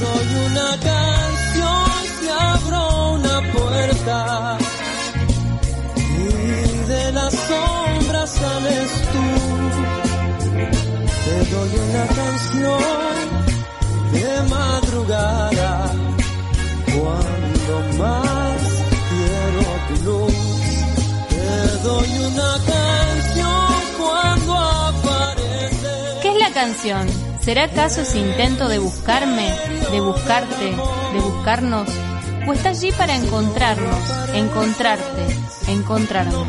[0.00, 4.58] doy una canción y abro una puerta
[5.96, 9.26] y de las sombras sales tú.
[11.24, 13.24] Te doy una canción
[14.12, 15.92] de madrugada
[16.94, 18.60] cuando más
[19.10, 20.34] quiero tu luz.
[21.30, 25.94] Te doy una canción cuando aparece.
[26.22, 27.33] ¿Qué es la canción?
[27.44, 29.52] ¿Será acaso ese intento de buscarme,
[29.90, 31.86] de buscarte, de buscarnos?
[32.48, 33.98] ¿O está allí para encontrarnos,
[34.32, 35.26] encontrarte,
[35.68, 36.46] encontrarnos?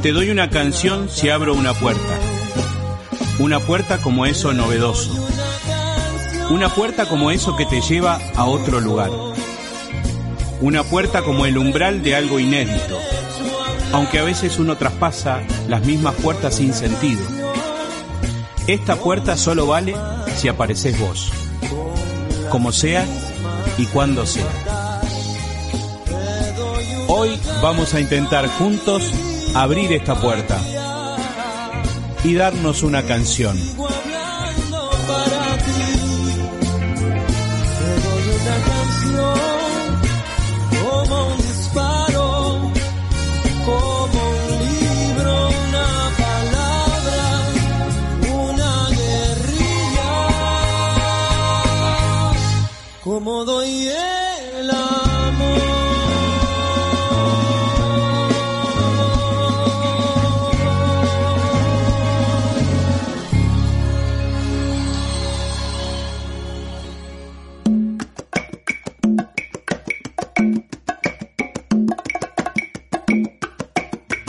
[0.00, 2.18] Te doy una canción si abro una puerta.
[3.38, 5.28] Una puerta como eso novedoso.
[6.48, 9.10] Una puerta como eso que te lleva a otro lugar.
[10.62, 12.98] Una puerta como el umbral de algo inédito.
[13.92, 17.22] Aunque a veces uno traspasa las mismas puertas sin sentido.
[18.66, 19.96] Esta puerta solo vale
[20.36, 21.32] si apareces vos.
[22.50, 23.06] Como sea
[23.78, 24.44] y cuando sea.
[27.08, 29.02] Hoy vamos a intentar juntos
[29.54, 30.60] abrir esta puerta
[32.22, 33.56] y darnos una canción.
[53.18, 55.58] Como doy el amor.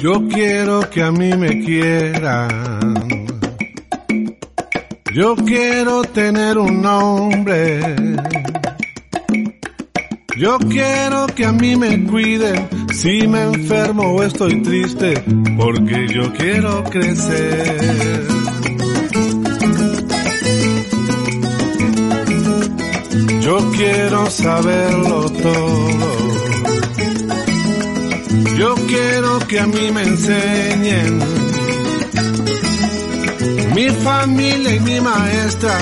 [0.02, 3.28] Yo quiero que a mí me quieran.
[5.14, 8.18] Yo quiero tener un nombre.
[10.40, 15.22] Yo quiero que a mí me cuiden si me enfermo o estoy triste,
[15.58, 18.26] porque yo quiero crecer.
[23.42, 26.10] Yo quiero saberlo todo.
[28.58, 31.20] Yo quiero que a mí me enseñen.
[33.76, 35.78] Mi familia y mi maestra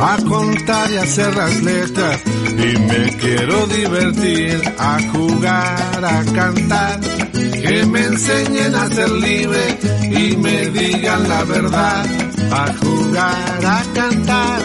[0.00, 2.20] a contar y hacer las letras.
[2.58, 7.00] Y me quiero divertir a jugar, a cantar.
[7.32, 12.06] Que me enseñen a ser libre y me digan la verdad.
[12.50, 14.62] A jugar, a cantar.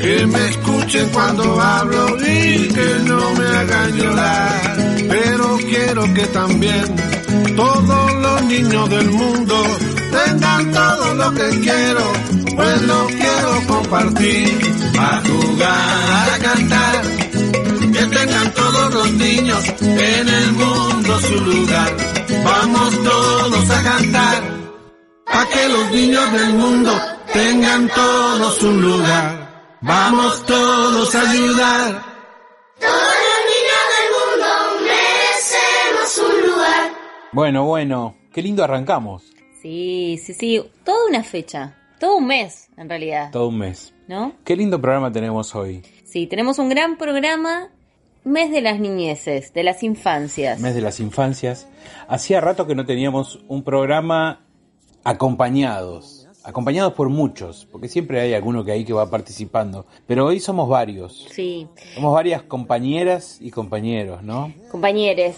[0.00, 4.76] Que me escuchen cuando hablo y que no me hagan llorar.
[5.08, 7.14] Pero quiero que también
[7.56, 9.64] todos los niños del mundo
[10.10, 12.12] tengan todo lo que quiero,
[12.54, 14.58] pues lo quiero compartir.
[14.96, 17.02] A jugar, a cantar,
[18.94, 21.96] los niños en el mundo su lugar.
[22.44, 24.42] Vamos todos a cantar,
[25.26, 26.92] a que los niños del mundo
[27.32, 29.78] tengan todos un lugar.
[29.82, 32.02] Vamos todos a ayudar.
[32.80, 34.48] Todos los niños del mundo
[34.86, 36.92] merecemos un lugar.
[37.32, 39.24] Bueno, bueno, qué lindo arrancamos.
[39.60, 43.92] Sí, sí, sí, toda una fecha, todo un mes en realidad, Todo un mes.
[44.06, 44.34] ¿no?
[44.44, 45.82] Qué lindo programa tenemos hoy.
[46.04, 47.70] Sí, tenemos un gran programa,
[48.24, 50.58] mes de las niñeces, de las infancias.
[50.60, 51.68] Mes de las infancias.
[52.08, 54.40] Hacía rato que no teníamos un programa
[55.04, 56.23] acompañados.
[56.44, 59.86] Acompañados por muchos, porque siempre hay alguno que hay que va participando.
[60.06, 61.26] Pero hoy somos varios.
[61.30, 64.52] Sí, Somos varias compañeras y compañeros, ¿no?
[64.70, 65.34] compañeros.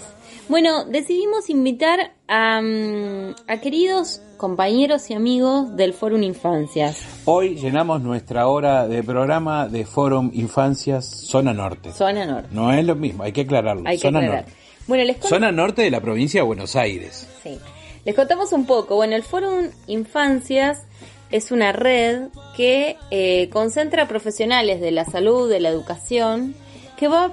[0.49, 8.03] Bueno, decidimos invitar a, mm, a queridos compañeros y amigos del Fórum Infancias, Hoy llenamos
[8.03, 11.93] nuestra hora de programa de Forum Infancias Zona Norte.
[11.93, 12.49] Zona Norte.
[12.53, 13.83] No es lo mismo, hay que aclararlo.
[13.87, 14.44] Hay que Zona aclarar.
[14.44, 14.56] Norte.
[14.87, 17.28] Bueno, les Zona Norte de la provincia de Buenos Aires.
[17.43, 17.59] Sí.
[18.05, 18.94] Les contamos un poco.
[18.94, 20.83] Bueno, el Fórum Infancias
[21.31, 26.55] es una red que eh, concentra profesionales de la salud, de la educación,
[26.96, 27.32] que va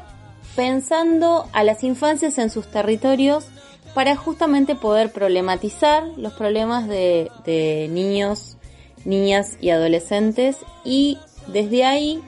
[0.56, 3.46] pensando a las infancias en sus territorios
[3.94, 7.30] para justamente poder problematizar los problemas de,
[7.92, 8.58] niños,
[9.06, 11.18] niñas y adolescentes y
[11.48, 12.22] desde ahí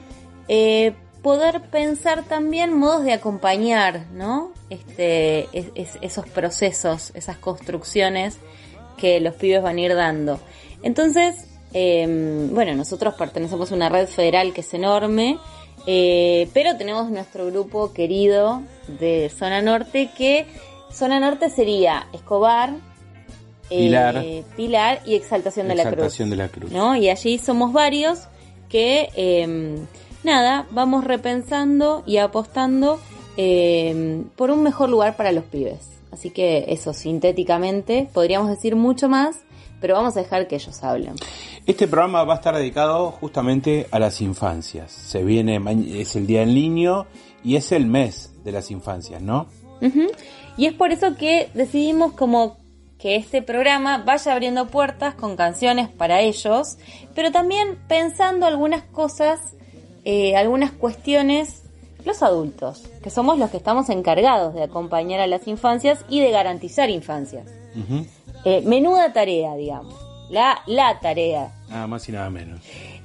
[0.48, 4.52] eh, poder pensar también modos de acompañar, ¿no?
[4.70, 8.38] Este, es- es- esos procesos, esas construcciones
[8.96, 10.38] que los pibes van a ir dando.
[10.82, 15.38] Entonces, eh, bueno, nosotros pertenecemos a una red federal que es enorme,
[15.86, 18.62] eh, pero tenemos nuestro grupo querido
[18.98, 20.46] de Zona Norte que
[20.92, 22.74] Zona Norte sería Escobar,
[23.70, 24.24] eh, Pilar.
[24.56, 25.92] Pilar y Exaltación, de la Cruz.
[25.92, 26.70] Exaltación de la Cruz.
[26.72, 26.96] ¿no?
[26.96, 28.28] Y allí somos varios
[28.68, 29.76] que, eh,
[30.24, 32.98] nada, vamos repensando y apostando
[33.36, 35.98] eh, por un mejor lugar para los pibes.
[36.10, 39.36] Así que eso, sintéticamente, podríamos decir mucho más,
[39.80, 41.14] pero vamos a dejar que ellos hablen.
[41.66, 44.92] Este programa va a estar dedicado justamente a las infancias.
[44.92, 45.60] Se viene,
[46.00, 47.06] es el Día del Niño
[47.44, 49.46] y es el mes de las infancias, ¿no?
[50.56, 52.56] Y es por eso que decidimos como
[52.98, 56.78] que este programa vaya abriendo puertas con canciones para ellos,
[57.14, 59.38] pero también pensando algunas cosas,
[60.04, 61.62] eh, algunas cuestiones,
[62.04, 66.30] los adultos, que somos los que estamos encargados de acompañar a las infancias y de
[66.30, 67.46] garantizar infancias.
[68.44, 69.94] Eh, menuda tarea, digamos.
[70.30, 71.52] La, la tarea.
[71.68, 72.60] Nada más y nada menos.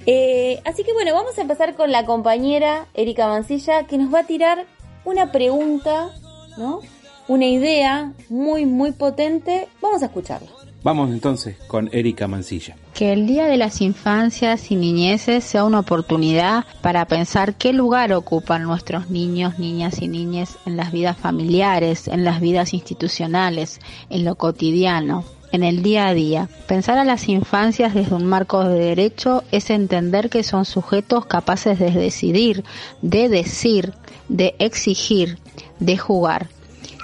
[0.05, 4.19] Eh, así que bueno, vamos a empezar con la compañera Erika Mancilla que nos va
[4.19, 4.65] a tirar
[5.05, 6.09] una pregunta,
[6.57, 6.81] ¿no?
[7.27, 9.67] Una idea muy, muy potente.
[9.81, 10.49] Vamos a escucharla.
[10.83, 12.75] Vamos entonces con Erika Mancilla.
[12.95, 18.13] Que el Día de las Infancias y Niñeces sea una oportunidad para pensar qué lugar
[18.13, 23.79] ocupan nuestros niños, niñas y niñas en las vidas familiares, en las vidas institucionales,
[24.09, 26.49] en lo cotidiano, en el día a día.
[26.67, 31.77] Pensar a las infancias desde un marco de derecho es entender que son sujetos capaces
[31.77, 32.63] de decidir,
[33.03, 33.93] de decir,
[34.29, 35.37] de exigir,
[35.79, 36.49] de jugar,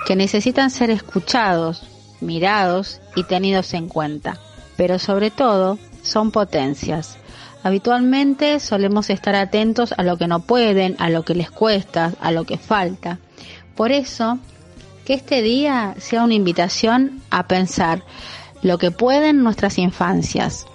[0.08, 1.84] que necesitan ser escuchados,
[2.22, 4.40] mirados y tenidos en cuenta.
[4.76, 7.18] Pero sobre todo, son potencias.
[7.64, 12.32] Habitualmente solemos estar atentos a lo que no pueden, a lo que les cuesta, a
[12.32, 13.20] lo que falta.
[13.76, 14.40] Por eso,
[15.06, 18.04] que este día sea una invitación a pensar
[18.62, 20.66] lo que pueden nuestras infancias.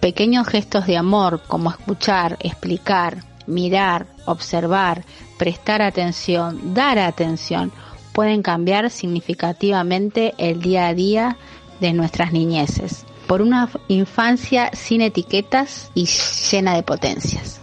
[0.00, 5.04] Pequeños gestos de amor como escuchar, explicar, mirar, observar,
[5.38, 7.72] prestar atención, dar atención,
[8.18, 11.36] pueden cambiar significativamente el día a día
[11.78, 13.06] de nuestras niñeces.
[13.28, 16.06] Por una infancia sin etiquetas y
[16.50, 17.60] llena de potencias.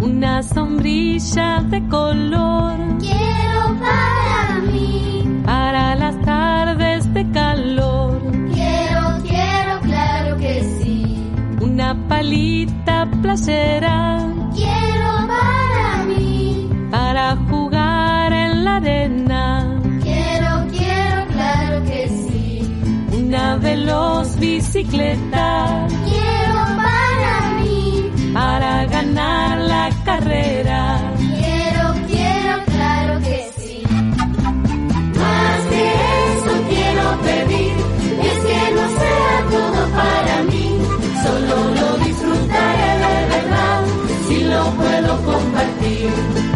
[0.00, 8.22] Una sombrilla de color Quiero para mí, para las tardes de calor.
[8.54, 11.28] quiero, quiero, claro que sí.
[11.60, 15.99] Una palita playera Quiero para mí,
[23.70, 31.00] Una veloz bicicleta Quiero para mí, para ganar la carrera.
[31.16, 33.82] quiero, quiero, claro que sí.
[35.22, 35.84] Más que
[36.34, 37.74] eso quiero pedir,
[38.28, 40.68] es que no sea todo para mí,
[41.22, 43.84] solo lo disfrutaré de verdad,
[44.26, 46.49] si lo puedo compartir.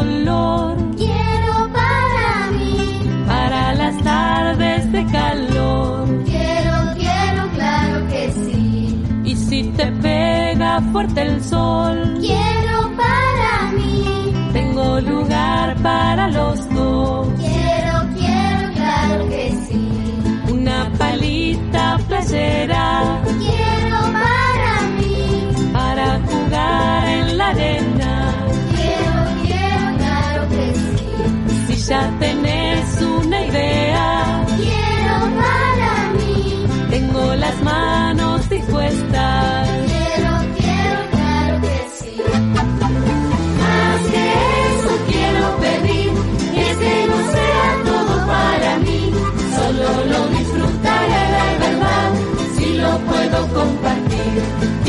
[0.00, 6.06] Color Quiero para mí, para las tardes de calor.
[6.24, 9.02] quiero, quiero, claro que sí.
[9.24, 17.28] Y si te pega fuerte el sol, Quiero para mí, tengo lugar para los dos.
[17.38, 19.82] quiero, quiero, claro que sí.
[20.52, 23.22] Una palita playera
[31.88, 34.44] ya tenés una idea.
[34.56, 36.66] Quiero para mí.
[36.90, 39.68] Tengo las manos dispuestas.
[39.86, 42.16] Quiero, quiero, claro que sí.
[43.60, 44.24] Más que
[44.68, 46.10] eso quiero pedir,
[46.54, 49.12] que que no sea todo para mí.
[49.56, 52.10] Solo lo disfrutaré de verdad,
[52.56, 54.85] si lo puedo compartir.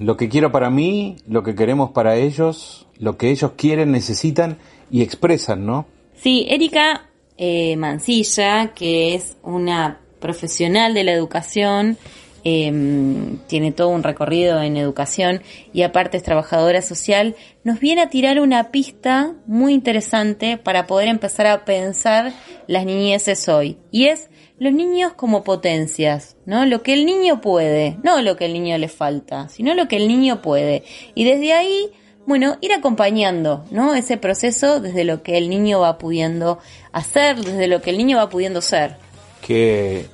[0.00, 4.58] Lo que quiero para mí, lo que queremos para ellos, lo que ellos quieren, necesitan
[4.90, 5.86] y expresan, ¿no?
[6.14, 11.96] Sí, Erika eh, Mancilla, que es una profesional de la educación,
[12.44, 18.10] eh, tiene todo un recorrido en educación y aparte es trabajadora social, nos viene a
[18.10, 22.32] tirar una pista muy interesante para poder empezar a pensar
[22.66, 23.78] las niñeces hoy.
[23.90, 24.28] Y es
[24.62, 26.64] los niños como potencias, ¿no?
[26.66, 29.96] Lo que el niño puede, no lo que el niño le falta, sino lo que
[29.96, 30.84] el niño puede.
[31.16, 31.90] Y desde ahí,
[32.26, 33.96] bueno, ir acompañando, ¿no?
[33.96, 36.60] Ese proceso desde lo que el niño va pudiendo
[36.92, 38.98] hacer, desde lo que el niño va pudiendo ser.
[39.44, 40.06] Que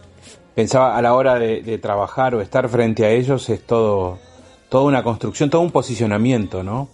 [0.55, 4.19] pensaba a la hora de, de trabajar o estar frente a ellos es todo,
[4.71, 6.89] toda una construcción, todo un posicionamiento, ¿no?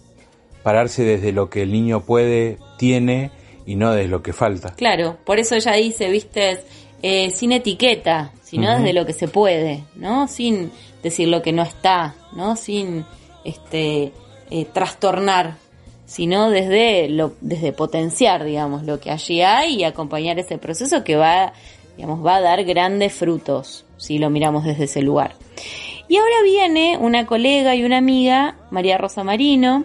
[0.61, 3.31] Pararse desde lo que el niño puede, tiene
[3.65, 4.73] y no desde lo que falta.
[4.75, 6.59] Claro, por eso ella dice, viste,
[7.01, 10.27] eh, sin etiqueta, sino desde lo que se puede, ¿no?
[10.27, 10.71] Sin
[11.03, 12.55] decir lo que no está, ¿no?
[12.55, 13.05] Sin
[13.43, 14.11] este
[14.49, 15.57] eh, trastornar,
[16.05, 21.15] sino desde lo, desde potenciar, digamos, lo que allí hay y acompañar ese proceso que
[21.15, 21.53] va,
[21.97, 25.35] digamos, va a dar grandes frutos si lo miramos desde ese lugar.
[26.07, 29.83] Y ahora viene una colega y una amiga, María Rosa Marino,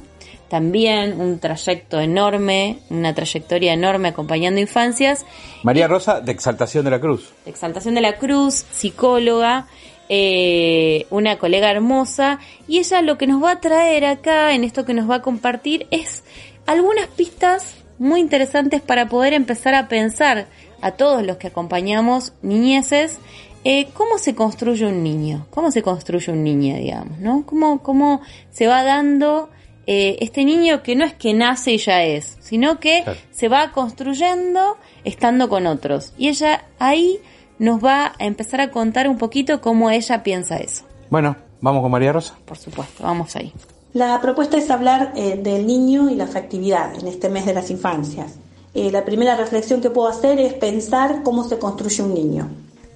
[0.50, 5.24] también un trayecto enorme, una trayectoria enorme acompañando infancias,
[5.62, 7.32] María Rosa, de Exaltación de la Cruz.
[7.44, 9.68] de Exaltación de la Cruz, psicóloga,
[10.08, 14.84] eh, una colega hermosa, y ella lo que nos va a traer acá, en esto
[14.84, 16.24] que nos va a compartir, es
[16.66, 20.48] algunas pistas muy interesantes para poder empezar a pensar
[20.82, 23.20] a todos los que acompañamos niñeces,
[23.62, 27.44] eh, cómo se construye un niño, cómo se construye un niño, digamos, ¿no?
[27.46, 29.50] Cómo, cómo se va dando
[29.86, 33.18] eh, este niño que no es que nace y ya es, sino que Claro.
[33.30, 36.12] se va construyendo estando con otros.
[36.18, 37.18] Y ella ahí
[37.58, 40.84] nos va a empezar a contar un poquito cómo ella piensa eso.
[41.10, 42.36] Bueno, vamos con María Rosa.
[42.44, 43.52] Por supuesto, vamos ahí.
[43.92, 47.70] La propuesta es hablar eh, del niño y la afectividad en este mes de las
[47.70, 48.34] infancias.
[48.74, 52.48] Eh, la primera reflexión que puedo hacer es pensar cómo se construye un niño,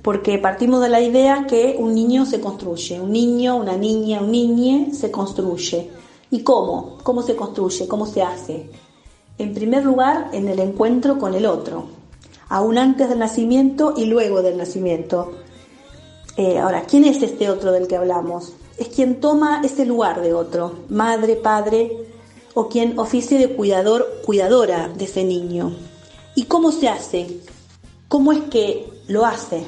[0.03, 4.31] porque partimos de la idea que un niño se construye, un niño, una niña, un
[4.31, 5.91] niñe se construye.
[6.31, 6.99] ¿Y cómo?
[7.02, 7.87] ¿Cómo se construye?
[7.87, 8.71] ¿Cómo se hace?
[9.38, 11.87] En primer lugar, en el encuentro con el otro,
[12.49, 15.33] aún antes del nacimiento y luego del nacimiento.
[16.37, 18.52] Eh, ahora, ¿quién es este otro del que hablamos?
[18.76, 22.09] Es quien toma ese lugar de otro, madre, padre,
[22.54, 25.75] o quien oficie de cuidador, cuidadora de ese niño.
[26.35, 27.40] ¿Y cómo se hace?
[28.09, 29.64] ¿Cómo es que lo hace?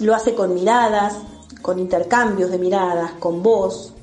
[0.00, 1.16] Lo hace con miradas,
[1.62, 3.94] con intercambios de miradas, con voz,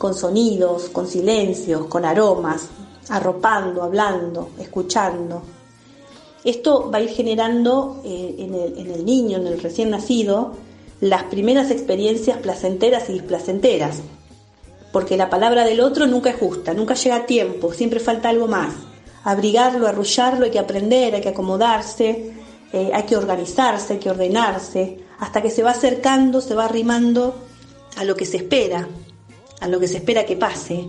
[0.00, 2.68] con sonidos, con silencios, con aromas,
[3.10, 5.42] arropando, hablando, escuchando.
[6.42, 8.54] Esto va a ir generando eh, en,
[8.90, 10.52] el, niño, en el recién nacido,
[11.02, 14.00] las primeras experiencias placenteras y displacenteras.
[14.90, 18.46] Porque la palabra del otro nunca es justa, nunca llega a tiempo, siempre falta algo
[18.46, 18.72] más.
[19.22, 22.32] Abrigarlo, arrullarlo, hay que aprender, hay que acomodarse,
[22.72, 27.34] eh, hay que organizarse, hay que ordenarse, hasta que se va acercando, se va arrimando
[27.98, 28.88] a lo que se espera,
[29.60, 30.86] a lo que se espera que pase,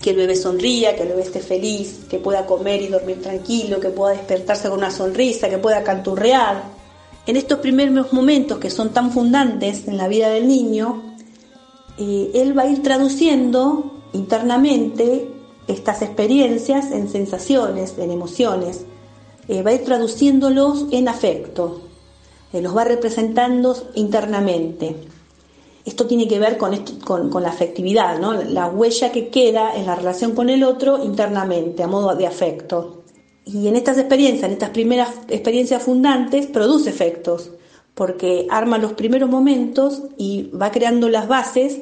[0.00, 3.80] que el bebé sonría, que el bebé esté feliz, que pueda comer y dormir tranquilo,
[3.80, 6.64] que pueda despertarse con una sonrisa, que pueda canturrear.
[7.26, 11.14] En estos primeros momentos que son tan fundantes en la vida del niño,
[11.98, 15.28] eh, él va a ir traduciendo internamente
[15.66, 18.84] estas experiencias en sensaciones, en emociones,
[19.48, 21.80] eh, va a ir traduciéndolos en afecto,
[22.52, 24.96] eh, los va representando internamente.
[25.86, 28.32] Esto tiene que ver con, esto- con, con la afectividad, ¿no?
[28.34, 33.04] la huella que queda en la relación con el otro internamente, a modo de afecto.
[33.44, 37.50] Y en estas experiencias, en estas primeras experiencias fundantes, produce efectos,
[37.94, 41.78] porque arma los primeros momentos y va creando las bases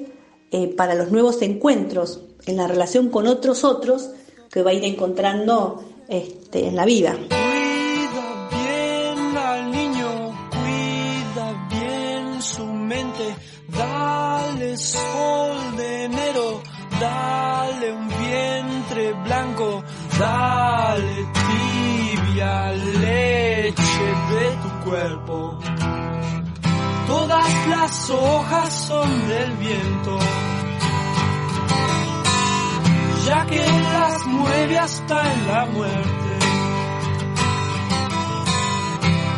[0.53, 4.11] eh, para los nuevos encuentros en la relación con otros otros
[4.51, 7.17] que va a ir encontrando este, en la vida.
[13.69, 16.63] Dale sol de enero,
[17.01, 19.83] dale un vientre blanco,
[20.19, 25.59] dale tibia leche de tu cuerpo.
[27.07, 30.19] Todas las hojas son del viento,
[33.27, 36.25] ya que las mueve hasta en la muerte.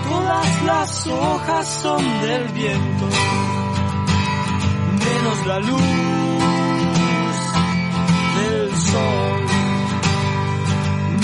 [0.08, 3.08] Todas las hojas son del viento,
[5.26, 5.80] menos la luz
[8.36, 9.42] del sol,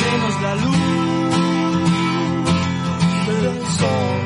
[0.02, 0.76] menos la luz
[3.28, 4.20] del sol.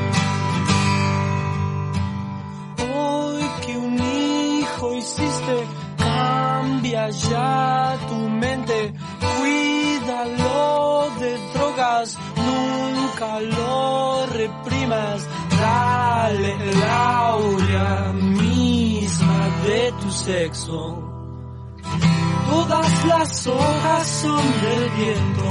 [2.89, 5.67] Hoy que un hijo hiciste,
[5.97, 15.27] Cambia ya tu mente, cuídalo de drogas, nunca lo reprimas,
[15.61, 18.56] dale el aurea misma
[19.65, 21.03] de tu sexo.
[22.49, 25.47] Todas las hojas son del viento,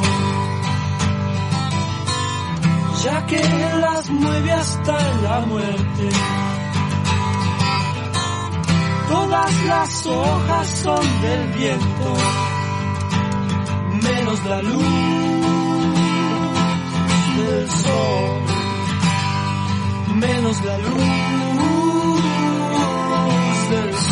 [3.05, 3.43] ya que
[3.81, 6.09] las mueve hasta la muerte.
[9.09, 12.15] Todas las hojas son del viento,
[14.03, 14.85] menos la luz
[17.37, 18.43] del sol,
[20.17, 21.46] menos la luz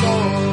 [0.05, 0.44] del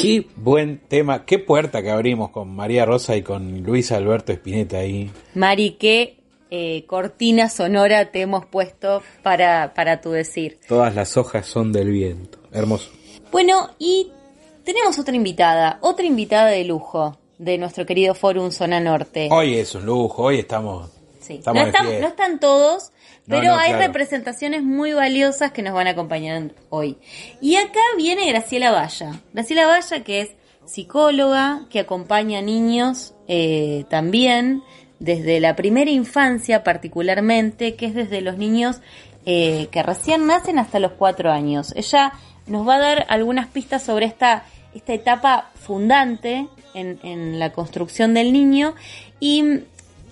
[0.00, 4.78] Qué buen tema, qué puerta que abrimos con María Rosa y con Luis Alberto Espineta
[4.78, 5.10] ahí.
[5.34, 6.16] Mari, qué
[6.50, 10.58] eh, cortina sonora te hemos puesto para, para tu decir.
[10.66, 12.38] Todas las hojas son del viento.
[12.50, 12.90] Hermoso.
[13.30, 14.10] Bueno, y
[14.64, 19.28] tenemos otra invitada, otra invitada de lujo de nuestro querido Forum Zona Norte.
[19.30, 20.90] Hoy es un lujo, hoy estamos.
[21.20, 21.34] Sí.
[21.34, 22.92] estamos No, están, no están todos,
[23.26, 23.86] pero no, hay claro.
[23.86, 26.98] representaciones muy valiosas que nos van a acompañar hoy.
[27.40, 29.20] Y acá viene Graciela Valla.
[29.32, 30.30] Graciela Valla, que es
[30.64, 34.62] psicóloga, que acompaña a niños eh, también,
[34.98, 38.80] desde la primera infancia particularmente, que es desde los niños
[39.26, 41.72] eh, que recién nacen hasta los cuatro años.
[41.76, 42.12] Ella
[42.46, 48.14] nos va a dar algunas pistas sobre esta, esta etapa fundante en, en la construcción
[48.14, 48.74] del niño
[49.18, 49.60] y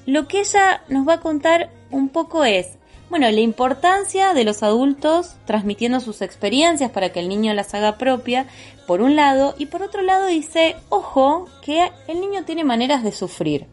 [0.07, 2.78] lo que ella nos va a contar un poco es,
[3.11, 7.97] bueno, la importancia de los adultos transmitiendo sus experiencias para que el niño las haga
[7.97, 8.47] propia,
[8.87, 13.13] por un lado, y por otro lado dice, ojo, que el niño tiene maneras de
[13.13, 13.67] sufrir.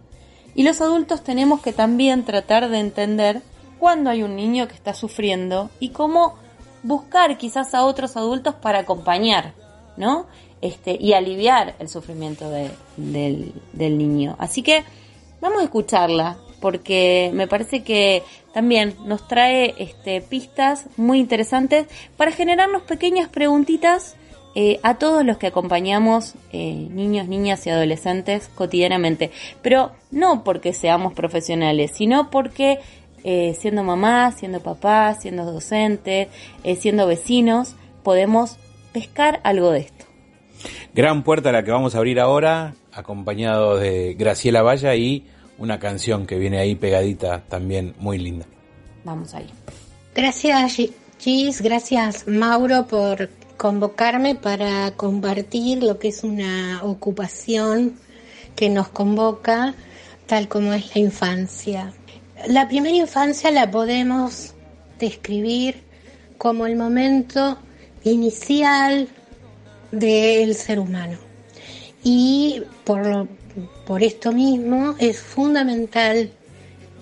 [0.55, 3.41] Y los adultos tenemos que también tratar de entender
[3.77, 6.35] cuándo hay un niño que está sufriendo y cómo
[6.83, 9.53] buscar quizás a otros adultos para acompañar,
[9.97, 10.27] ¿no?
[10.61, 14.35] Este, y aliviar el sufrimiento de- del, del niño.
[14.39, 14.83] Así que
[15.41, 18.23] vamos a escucharla, porque me parece que
[18.55, 24.15] también nos trae este, pistas muy interesantes para generarnos pequeñas preguntitas
[24.55, 29.31] eh, a todos los que acompañamos eh, niños, niñas y adolescentes cotidianamente.
[29.61, 32.79] Pero no porque seamos profesionales, sino porque
[33.25, 36.29] eh, siendo mamá, siendo papá, siendo docente,
[36.63, 38.55] eh, siendo vecinos, podemos
[38.93, 40.05] pescar algo de esto.
[40.93, 45.25] Gran puerta la que vamos a abrir ahora, acompañado de Graciela Valla y
[45.57, 48.45] una canción que viene ahí pegadita también muy linda.
[49.03, 49.47] Vamos ahí.
[50.13, 50.77] Gracias
[51.19, 57.93] Gis, gracias Mauro por convocarme para compartir lo que es una ocupación
[58.55, 59.73] que nos convoca
[60.25, 61.93] tal como es la infancia.
[62.47, 64.53] La primera infancia la podemos
[64.99, 65.83] describir
[66.37, 67.57] como el momento
[68.03, 69.07] inicial
[69.91, 71.17] del ser humano.
[72.03, 73.27] Y por, lo-
[73.85, 76.31] por esto mismo es fundamental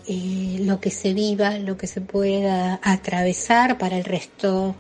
[0.07, 4.75] eh, lo que se viva, lo que se pueda atravesar para el resto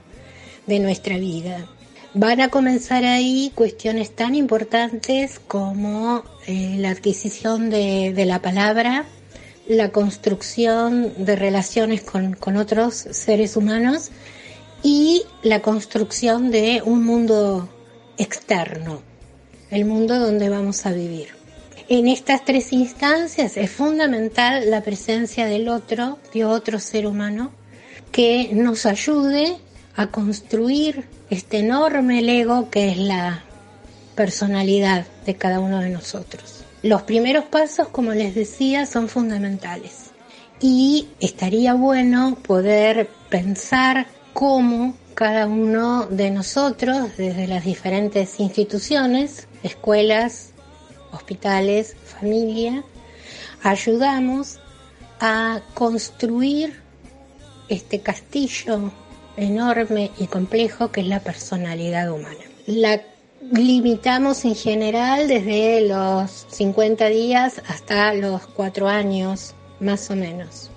[0.67, 1.67] de nuestra vida.
[2.13, 9.05] Van a comenzar ahí cuestiones tan importantes como eh, la adquisición de, la palabra,
[9.67, 14.11] la construcción de relaciones con otros seres humanos
[14.83, 17.69] y la construcción de un mundo
[18.17, 19.01] externo,
[19.71, 21.42] el mundo donde vamos a vivir.
[21.89, 27.51] En estas tres instancias es fundamental la presencia del otro, de otro ser humano,
[28.11, 29.57] que nos ayude
[29.95, 33.43] a construir este enorme Lego que es la
[34.15, 36.63] personalidad de cada uno de nosotros.
[36.83, 40.11] Los primeros pasos, como les decía, son fundamentales.
[40.61, 50.52] Y estaría bueno poder pensar cómo cada uno de nosotros, desde las diferentes instituciones, escuelas,
[51.13, 52.83] hospitales, familia,
[53.63, 54.59] ayudamos
[55.19, 56.81] a construir
[57.69, 58.91] este castillo
[59.37, 62.43] enorme y complejo que es la personalidad humana.
[62.65, 63.01] La
[63.51, 70.69] limitamos en general desde los 50 días hasta los 4 años, más o menos.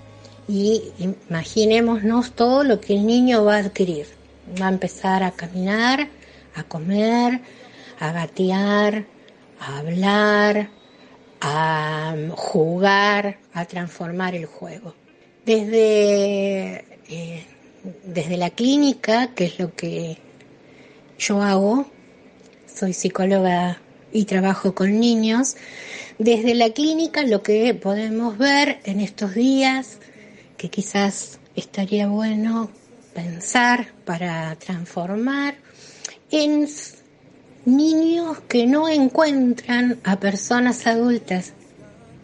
[0.49, 4.07] Y imaginémonos todo lo que el niño va a adquirir.
[4.61, 6.09] Va a empezar a caminar,
[6.55, 7.41] a comer,
[7.99, 9.05] a gatear,
[9.61, 10.71] a hablar,
[11.41, 14.95] a jugar, a transformar el juego.
[15.45, 17.47] Desde, eh,
[18.05, 20.19] desde la clínica, que es lo que
[21.19, 21.87] yo hago,
[22.67, 23.81] soy psicóloga
[24.13, 25.57] y trabajo con niños,
[26.19, 29.99] desde la clínica lo que podemos ver en estos días,
[30.57, 32.71] que quizás estaría bueno
[33.15, 35.57] pensar para transformar,
[36.31, 36.67] en
[37.67, 41.53] niños que no encuentran a personas adultas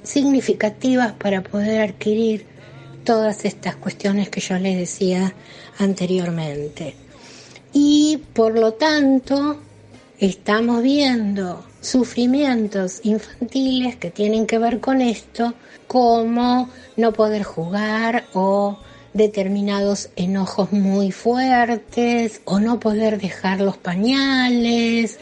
[0.02, 2.46] significativas para poder adquirir
[3.04, 5.34] todas estas cuestiones que yo les decía
[5.78, 6.94] anteriormente.
[7.72, 9.58] Y por lo tanto,
[10.18, 15.54] estamos viendo sufrimientos infantiles que tienen que ver con esto,
[15.88, 18.78] como no poder jugar o
[19.14, 25.18] determinados enojos muy fuertes o no poder dejar los pañales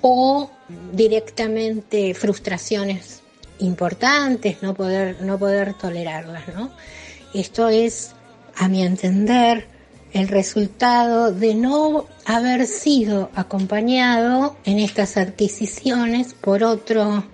[0.00, 0.50] o
[0.92, 3.22] directamente frustraciones
[3.58, 6.70] importantes, no poder, no poder tolerarlas, ¿no?
[7.34, 8.12] Esto es,
[8.56, 9.66] a mi entender,
[10.12, 17.24] el resultado de no haber sido acompañado en estas adquisiciones por otro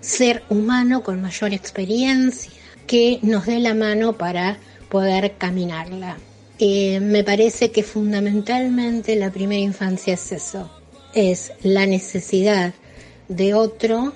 [0.00, 2.50] ser humano con mayor experiencia
[2.86, 6.16] que nos dé la mano para poder caminarla.
[6.58, 10.70] Eh, me parece que fundamentalmente la primera infancia es eso,
[11.14, 12.74] es la necesidad
[13.28, 14.12] de otro,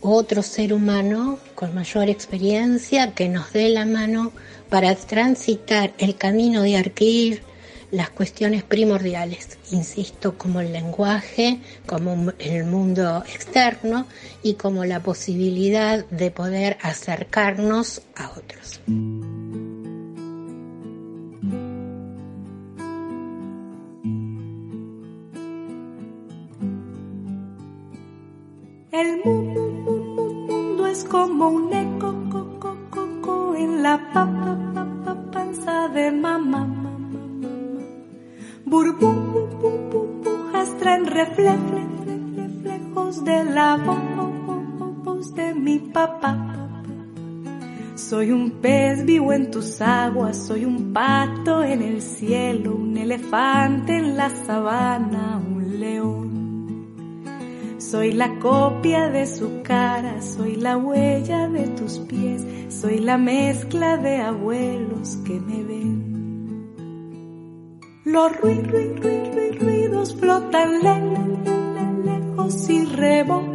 [0.00, 4.32] otro ser humano con mayor experiencia que nos dé la mano
[4.68, 7.42] para transitar el camino de adquirir
[7.90, 14.06] las cuestiones primordiales, insisto, como el lenguaje, como el mundo externo
[14.42, 18.80] y como la posibilidad de poder acercarnos a otros.
[28.94, 32.46] El mundo es como un eco co,
[33.22, 34.24] co, en la pa,
[35.04, 36.68] pa, panza de mamá.
[38.64, 39.08] Burbujas
[40.78, 41.64] traen reflejos
[43.24, 43.78] de la
[45.02, 46.36] voz de mi papá.
[47.96, 53.96] Soy un pez vivo en tus aguas, soy un pato en el cielo, un elefante
[53.96, 56.23] en la sabana, un león.
[57.94, 63.96] Soy la copia de su cara, soy la huella de tus pies, soy la mezcla
[63.98, 66.74] de abuelos que me ven.
[68.04, 70.80] Los ruidos flotan
[72.04, 73.52] lejos y rebotan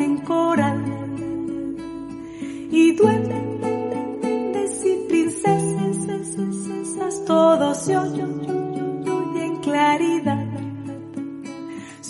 [0.00, 0.84] en coral.
[2.72, 6.08] Y duendes y princesas,
[7.26, 8.40] todos se oyen
[9.36, 10.41] en claridad.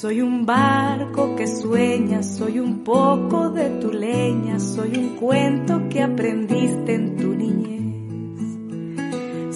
[0.03, 6.03] Soy un barco que sueña, soy un poco de tu leña, soy un cuento que
[6.03, 8.35] aprendiste en tu niñez.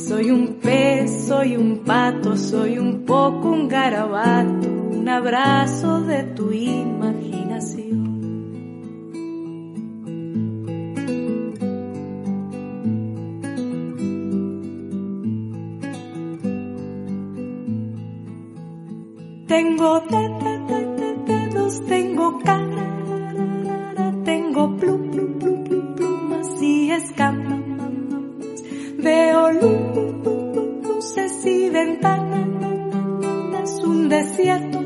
[0.08, 6.52] Soy un pez, soy un pato, soy un poco un garabato, un abrazo de tu
[6.52, 7.25] imaginación.
[19.46, 27.62] Tengo dedos, tengo cara, tengo plum, plum, plum, plum, plumas y escamas.
[28.98, 32.50] Veo luces y ventanas,
[33.84, 34.80] un desierto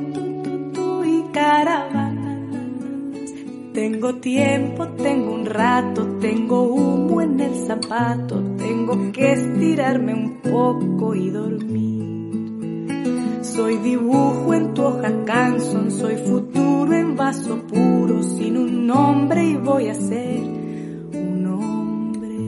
[1.07, 2.53] y caravanas.
[3.73, 11.15] Tengo tiempo, tengo un rato, tengo humo en el zapato, tengo que estirarme un poco
[11.15, 11.80] y dormir.
[13.61, 19.57] Soy dibujo en tu hoja canson, soy futuro en vaso puro, sin un nombre y
[19.57, 20.41] voy a ser
[21.13, 22.39] un hombre.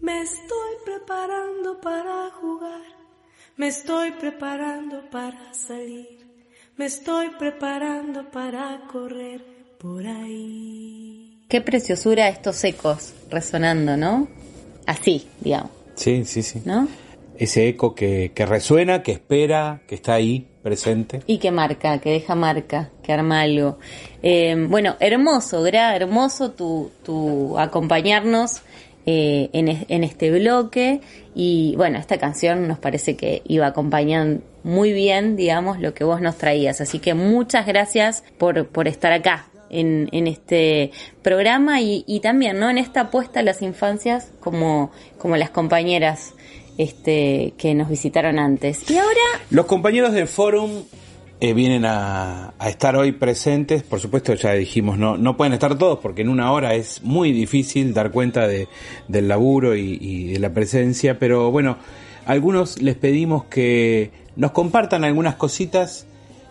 [0.00, 2.80] Me estoy preparando para jugar,
[3.58, 6.08] me estoy preparando para salir,
[6.78, 9.44] me estoy preparando para correr
[9.78, 11.44] por ahí.
[11.46, 14.28] Qué preciosura estos ecos resonando, ¿no?
[14.86, 16.62] Así, digamos, Sí, sí, sí.
[16.64, 16.88] ¿no?
[17.38, 21.22] Ese eco que, que resuena, que espera, que está ahí, presente.
[21.26, 23.78] Y que marca, que deja marca, que arma algo.
[24.24, 28.62] Eh, bueno, hermoso, Gra, hermoso tu, tu acompañarnos
[29.06, 31.00] eh, en, en este bloque.
[31.32, 36.20] Y bueno, esta canción nos parece que iba acompañando muy bien, digamos, lo que vos
[36.20, 36.80] nos traías.
[36.80, 39.46] Así que muchas gracias por, por estar acá.
[39.70, 44.90] En, en este programa y, y también no en esta apuesta a las infancias como,
[45.18, 46.32] como las compañeras
[46.78, 48.90] este, que nos visitaron antes.
[48.90, 50.70] Y ahora Los compañeros del Fórum
[51.40, 53.82] eh, vienen a, a estar hoy presentes.
[53.82, 57.32] Por supuesto, ya dijimos, no, no pueden estar todos porque en una hora es muy
[57.32, 58.68] difícil dar cuenta de,
[59.08, 61.76] del laburo y, y de la presencia, pero bueno,
[62.26, 66.06] algunos les pedimos que nos compartan algunas cositas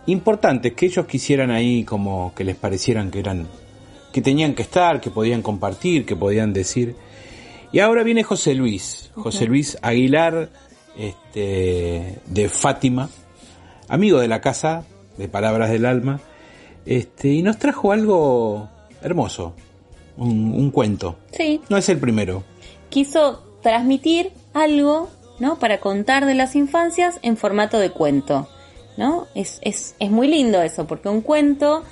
[0.06, 3.46] importantes que ellos quisieran ahí como que les parecieran que eran
[4.12, 6.96] que tenían que estar, que podían compartir, que podían decir.
[7.72, 10.48] Y ahora viene José Luis, José Luis Aguilar,
[10.96, 13.10] este, de Fátima,
[13.88, 14.84] amigo de la casa,
[15.16, 16.20] de Palabras del Alma,
[16.86, 18.68] este, y nos trajo algo
[19.02, 19.54] hermoso,
[20.16, 21.18] un, un cuento.
[21.32, 21.60] Sí.
[21.68, 22.42] No es el primero.
[22.88, 25.58] Quiso transmitir algo, ¿no?
[25.58, 28.48] Para contar de las infancias en formato de cuento,
[28.96, 29.26] ¿no?
[29.34, 31.84] Es, es, es muy lindo eso, porque un cuento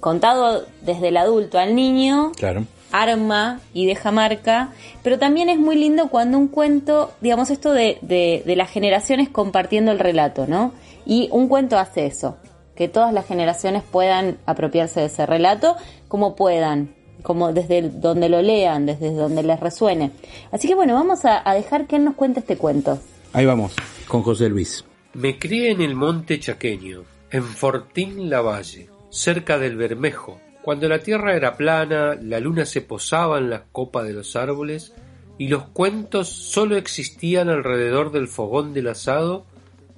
[0.00, 2.66] contado desde el adulto al niño Claro.
[2.92, 4.70] Arma y deja marca,
[5.02, 9.28] pero también es muy lindo cuando un cuento, digamos esto de, de, de las generaciones
[9.28, 10.72] compartiendo el relato, ¿no?
[11.04, 12.36] Y un cuento hace eso,
[12.76, 15.76] que todas las generaciones puedan apropiarse de ese relato
[16.08, 20.10] como puedan, como desde donde lo lean, desde donde les resuene.
[20.50, 23.00] Así que bueno, vamos a, a dejar que él nos cuente este cuento.
[23.32, 23.74] Ahí vamos,
[24.06, 24.84] con José Luis.
[25.14, 31.34] Me crié en el monte chaqueño, en Fortín Lavalle, cerca del Bermejo, cuando la tierra
[31.34, 34.92] era plana, la luna se posaba en las copas de los árboles
[35.38, 39.44] y los cuentos solo existían alrededor del fogón del asado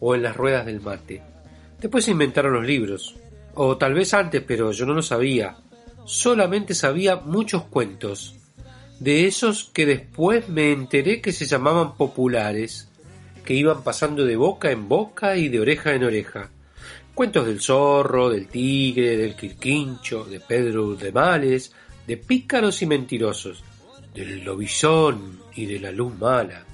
[0.01, 1.23] o en las ruedas del mate.
[1.81, 3.17] Después se inventaron los libros,
[3.55, 5.57] o tal vez antes, pero yo no lo sabía.
[6.07, 8.35] Solamente sabía muchos cuentos,
[9.01, 12.89] de esos que después me enteré que se llamaban populares,
[13.45, 16.51] que iban pasando de boca en boca y de oreja en oreja.
[17.15, 21.73] Cuentos del zorro, del tigre, del quirquincho, de Pedro de Males,
[22.09, 23.63] de pícaros y mentirosos,
[24.13, 26.65] del lobizón y de la luz mala.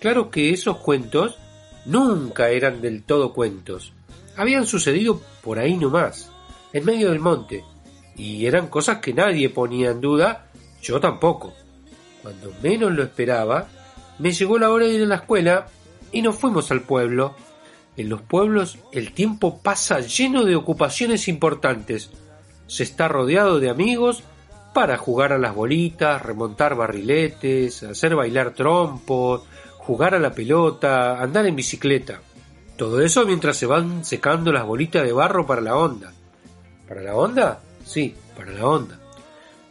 [0.00, 1.38] Claro que esos cuentos
[1.86, 3.92] nunca eran del todo cuentos.
[4.36, 6.32] Habían sucedido por ahí nomás,
[6.72, 7.64] en medio del monte,
[8.16, 10.50] y eran cosas que nadie ponía en duda,
[10.82, 11.54] yo tampoco.
[12.22, 13.68] Cuando menos lo esperaba,
[14.18, 15.68] me llegó la hora de ir a la escuela
[16.10, 17.36] y nos fuimos al pueblo.
[17.98, 22.10] En los pueblos el tiempo pasa lleno de ocupaciones importantes.
[22.68, 24.22] Se está rodeado de amigos
[24.72, 29.42] para jugar a las bolitas, remontar barriletes, hacer bailar trompos,
[29.78, 32.20] jugar a la pelota, andar en bicicleta.
[32.76, 36.12] Todo eso mientras se van secando las bolitas de barro para la onda.
[36.86, 37.60] ¿Para la onda?
[37.84, 39.00] Sí, para la onda.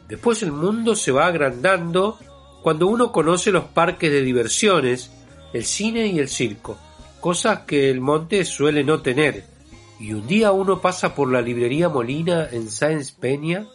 [0.10, 2.20] Después el mundo se va agrandando
[2.62, 5.12] cuando uno conoce los parques de diversiones,
[5.54, 6.78] el cine y el circo,
[7.28, 9.44] cosas que el monte suele no tener.
[10.00, 13.68] Y un día uno pasa por la librería Molina en Sáenz Peña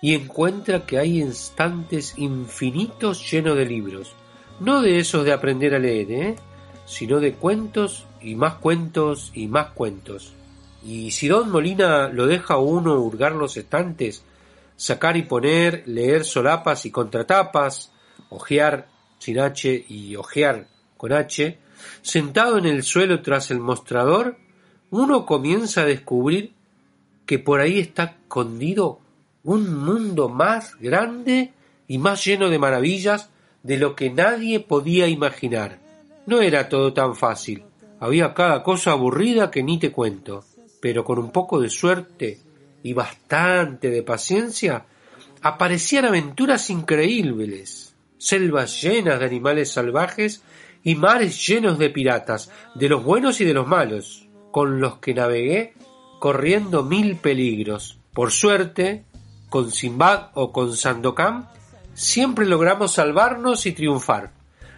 [0.00, 4.12] y encuentra que hay estantes infinitos llenos de libros.
[4.60, 6.36] No de esos de aprender a leer, ¿eh?
[6.84, 10.32] sino de cuentos y más cuentos y más cuentos.
[10.84, 14.22] Y si Don Molina lo deja a uno hurgar los estantes,
[14.76, 17.90] sacar y poner, leer solapas y contratapas,
[18.30, 18.86] ojear
[19.18, 21.65] sin H y ojear con H,
[22.02, 24.36] sentado en el suelo tras el mostrador,
[24.90, 26.52] uno comienza a descubrir
[27.26, 29.00] que por ahí está escondido
[29.42, 31.52] un mundo más grande
[31.88, 33.30] y más lleno de maravillas
[33.62, 35.78] de lo que nadie podía imaginar.
[36.26, 37.64] No era todo tan fácil.
[38.00, 40.44] Había cada cosa aburrida que ni te cuento.
[40.80, 42.38] Pero con un poco de suerte
[42.82, 44.84] y bastante de paciencia,
[45.42, 50.42] aparecían aventuras increíbles, selvas llenas de animales salvajes
[50.86, 55.14] y mares llenos de piratas, de los buenos y de los malos, con los que
[55.14, 55.74] navegué
[56.20, 57.98] corriendo mil peligros.
[58.14, 59.04] Por suerte,
[59.50, 61.48] con Simbad o con Sandokan,
[61.92, 64.30] siempre logramos salvarnos y triunfar.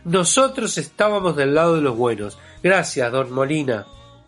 [0.07, 2.39] Nosotros estábamos del lado de los buenos.
[2.63, 3.85] Gracias, don Molina.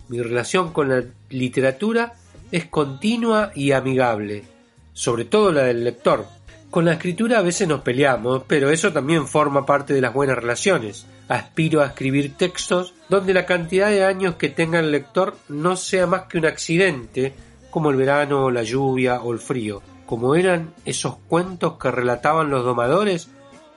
[0.08, 2.12] Mi relación con la literatura
[2.52, 4.44] es continua y amigable,
[4.92, 6.26] sobre todo la del lector.
[6.70, 10.36] Con la escritura a veces nos peleamos, pero eso también forma parte de las buenas
[10.36, 11.04] relaciones.
[11.26, 16.06] Aspiro a escribir textos donde la cantidad de años que tenga el lector no sea
[16.06, 17.34] más que un accidente,
[17.70, 22.64] como el verano, la lluvia o el frío, como eran esos cuentos que relataban los
[22.64, 23.30] domadores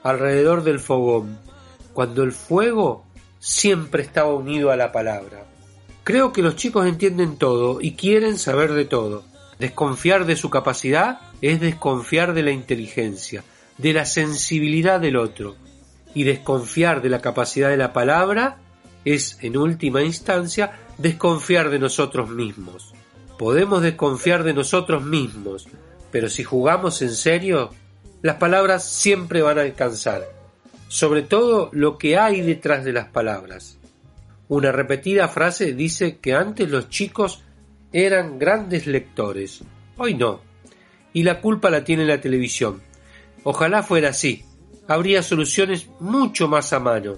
[0.04, 1.36] alrededor del fogón,
[1.94, 3.06] cuando el fuego
[3.40, 5.44] siempre estaba unido a la palabra.
[6.04, 9.24] Creo que los chicos entienden todo y quieren saber de todo.
[9.58, 13.44] Desconfiar de su capacidad es desconfiar de la inteligencia,
[13.78, 15.56] de la sensibilidad del otro.
[16.14, 18.58] Y desconfiar de la capacidad de la palabra
[19.04, 22.94] es, en última instancia, desconfiar de nosotros mismos.
[23.38, 25.66] Podemos desconfiar de nosotros mismos,
[26.12, 27.70] pero si jugamos en serio,
[28.22, 30.22] las palabras siempre van a alcanzar.
[30.88, 33.78] Sobre todo lo que hay detrás de las palabras.
[34.48, 37.42] Una repetida frase dice que antes los chicos
[37.92, 39.62] eran grandes lectores.
[39.96, 40.40] Hoy no.
[41.14, 42.82] Y la culpa la tiene la televisión.
[43.42, 44.44] Ojalá fuera así.
[44.86, 47.14] Habría soluciones mucho más a mano.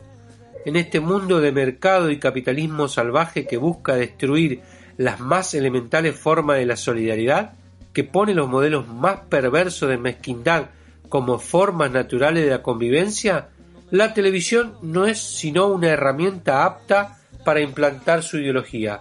[0.65, 4.61] En este mundo de mercado y capitalismo salvaje que busca destruir
[4.97, 7.55] las más elementales formas de la solidaridad,
[7.93, 10.67] que pone los modelos más perversos de mezquindad
[11.09, 13.49] como formas naturales de la convivencia,
[13.91, 19.01] la televisión no es sino una herramienta apta para implantar su ideología.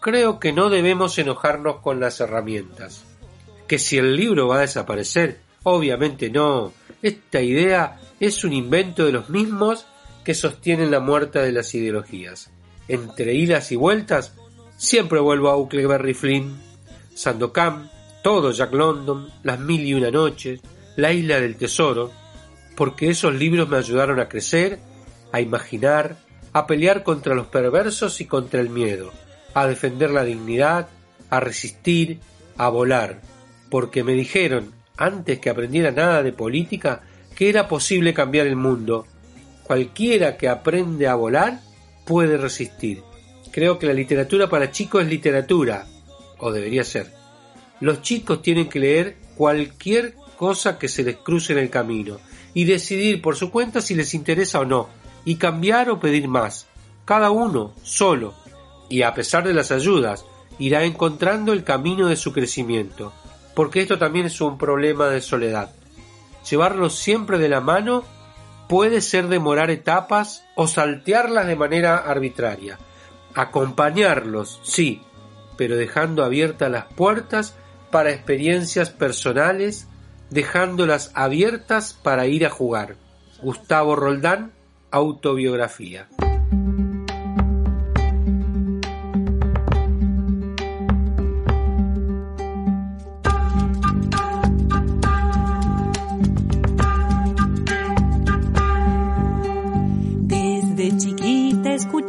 [0.00, 3.04] Creo que no debemos enojarnos con las herramientas.
[3.70, 6.72] Que si el libro va a desaparecer, obviamente no.
[7.02, 9.86] Esta idea es un invento de los mismos
[10.24, 12.50] que sostienen la muerte de las ideologías.
[12.88, 14.34] Entre idas y vueltas,
[14.76, 16.60] siempre vuelvo a Huckleberry Flynn,
[17.14, 17.88] Sandokan,
[18.24, 20.60] todo Jack London, Las Mil y Una Noches,
[20.96, 22.10] La Isla del Tesoro,
[22.76, 24.80] porque esos libros me ayudaron a crecer,
[25.30, 26.16] a imaginar,
[26.52, 29.12] a pelear contra los perversos y contra el miedo,
[29.54, 30.88] a defender la dignidad,
[31.30, 32.18] a resistir,
[32.58, 33.20] a volar,
[33.70, 37.02] porque me dijeron, antes que aprendiera nada de política,
[37.34, 39.06] que era posible cambiar el mundo.
[39.62, 41.60] Cualquiera que aprende a volar
[42.04, 43.02] puede resistir.
[43.50, 45.86] Creo que la literatura para chicos es literatura,
[46.38, 47.12] o debería ser.
[47.80, 52.18] Los chicos tienen que leer cualquier cosa que se les cruce en el camino
[52.52, 54.88] y decidir por su cuenta si les interesa o no,
[55.24, 56.66] y cambiar o pedir más.
[57.04, 58.34] Cada uno, solo,
[58.88, 60.26] y a pesar de las ayudas,
[60.58, 63.12] irá encontrando el camino de su crecimiento,
[63.60, 65.68] porque esto también es un problema de soledad.
[66.48, 68.04] Llevarlos siempre de la mano
[68.70, 72.78] puede ser demorar etapas o saltearlas de manera arbitraria.
[73.34, 75.02] Acompañarlos, sí,
[75.58, 77.54] pero dejando abiertas las puertas
[77.90, 79.88] para experiencias personales,
[80.30, 82.96] dejándolas abiertas para ir a jugar.
[83.42, 84.52] Gustavo Roldán,
[84.90, 86.08] autobiografía.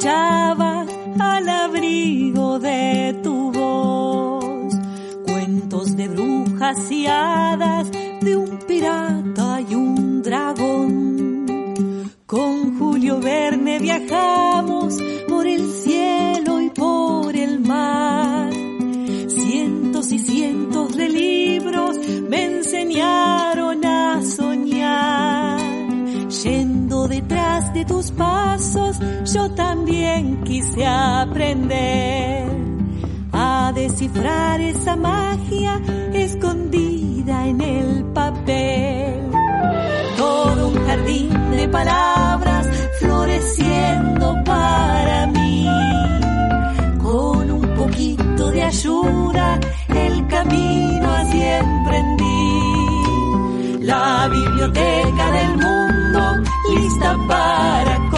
[0.02, 0.86] Escuchaba
[1.20, 4.74] al abrigo de tu voz
[5.28, 11.46] cuentos de brujas y hadas, de un pirata y un dragón.
[12.26, 15.70] Con Julio Verne viajamos por el
[27.91, 28.99] tus pasos,
[29.34, 32.45] yo también quise aprender
[33.34, 35.82] a descifrar esa magia
[36.13, 39.30] escondida en el papel.
[40.15, 42.65] Todo un jardín de palabras
[42.99, 45.67] floreciendo para mí.
[47.04, 52.25] Con un poquito de ayuda, el camino así emprendí.
[53.82, 55.81] La biblioteca del mundo
[57.28, 58.11] para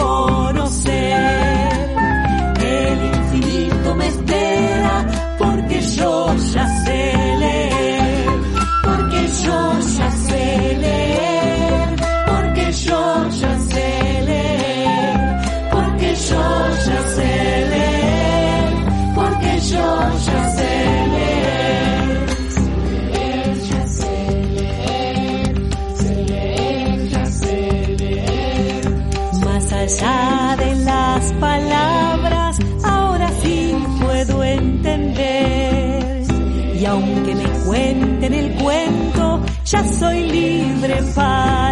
[39.98, 41.63] soy libre para ver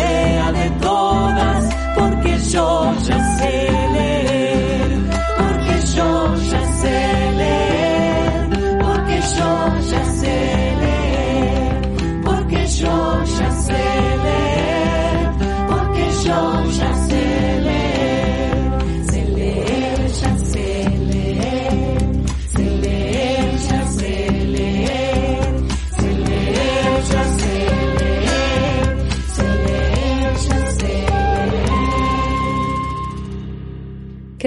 [0.00, 0.39] Quiero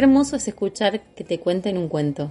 [0.04, 2.30] hermoso es escuchar que te cuenten un cuento.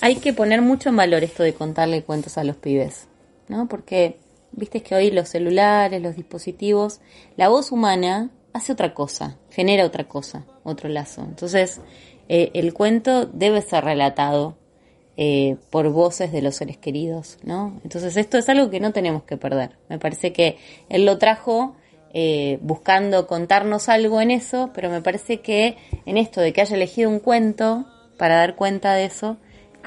[0.00, 3.06] Hay que poner mucho en valor esto de contarle cuentos a los pibes,
[3.48, 3.68] ¿no?
[3.68, 4.18] Porque
[4.52, 7.00] viste que hoy los celulares, los dispositivos,
[7.36, 11.22] la voz humana hace otra cosa, genera otra cosa, otro lazo.
[11.22, 11.80] Entonces,
[12.28, 14.56] eh, el cuento debe ser relatado
[15.16, 17.80] eh, por voces de los seres queridos, ¿no?
[17.84, 19.76] Entonces, esto es algo que no tenemos que perder.
[19.88, 20.58] Me parece que
[20.88, 21.76] él lo trajo
[22.14, 26.76] eh, buscando contarnos algo en eso, pero me parece que en esto de que haya
[26.76, 27.86] elegido un cuento
[28.18, 29.38] para dar cuenta de eso,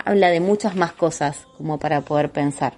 [0.03, 2.73] habla de muchas más cosas como para poder pensar.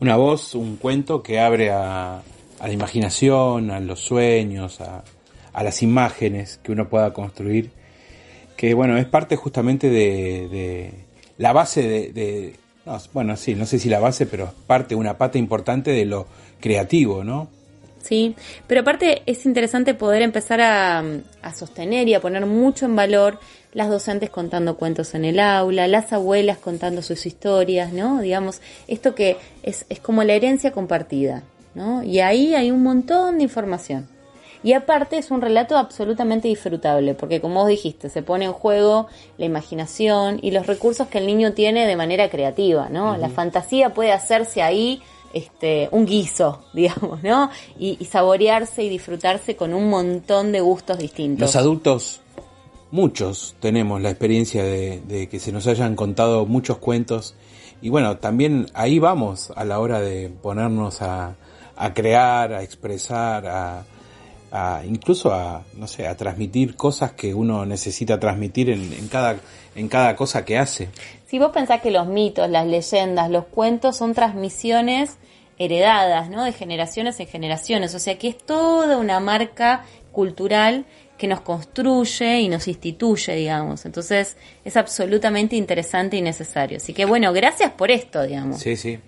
[0.00, 2.18] Una voz, un cuento que abre a,
[2.60, 5.02] a la imaginación, a los sueños, a,
[5.52, 7.70] a, las imágenes que uno pueda construir,
[8.56, 10.92] que bueno, es parte justamente de,
[11.38, 14.94] la base de, de no, bueno, sí, no sé si la base, pero es parte,
[14.94, 16.26] una pata importante de lo
[16.60, 17.48] creativo, ¿no?
[18.00, 18.36] Sí,
[18.66, 21.02] pero aparte es interesante poder empezar a,
[21.42, 23.38] a, sostener y a poner mucho en valor
[23.72, 28.20] las docentes contando cuentos en el aula, las abuelas contando sus historias, ¿no?
[28.20, 31.42] Digamos, esto que es, es como la herencia compartida,
[31.74, 32.02] ¿no?
[32.02, 34.08] Y ahí hay un montón de información.
[34.62, 39.06] Y aparte es un relato absolutamente disfrutable, porque como vos dijiste, se pone en juego
[39.36, 43.12] la imaginación y los recursos que el niño tiene de manera creativa, ¿no?
[43.12, 43.18] Uh -huh.
[43.18, 45.00] La fantasía puede hacerse ahí
[45.32, 47.50] este, un guiso, digamos, ¿no?
[47.78, 51.40] Y, saborearse y disfrutarse con un montón de gustos distintos.
[51.40, 52.20] Los adultos,
[52.90, 57.34] muchos tenemos la experiencia de, de que se nos hayan contado muchos cuentos
[57.80, 61.36] y bueno, también ahí vamos a la hora de ponernos a,
[61.76, 63.84] a crear, a expresar, a,
[64.50, 69.36] a, incluso a, no sé, a transmitir cosas que uno necesita transmitir en, en, cada,
[69.76, 70.88] en cada cosa que hace.
[71.28, 75.18] Si vos pensás que los mitos, las leyendas, los cuentos son transmisiones
[75.58, 76.44] heredadas, ¿no?
[76.44, 80.86] De generaciones en generaciones, o sea que es toda una marca cultural
[81.18, 83.84] que nos construye y nos instituye, digamos.
[83.84, 86.78] Entonces es absolutamente interesante y necesario.
[86.78, 88.60] Así que bueno, gracias por esto, digamos.
[88.60, 88.98] Sí, sí.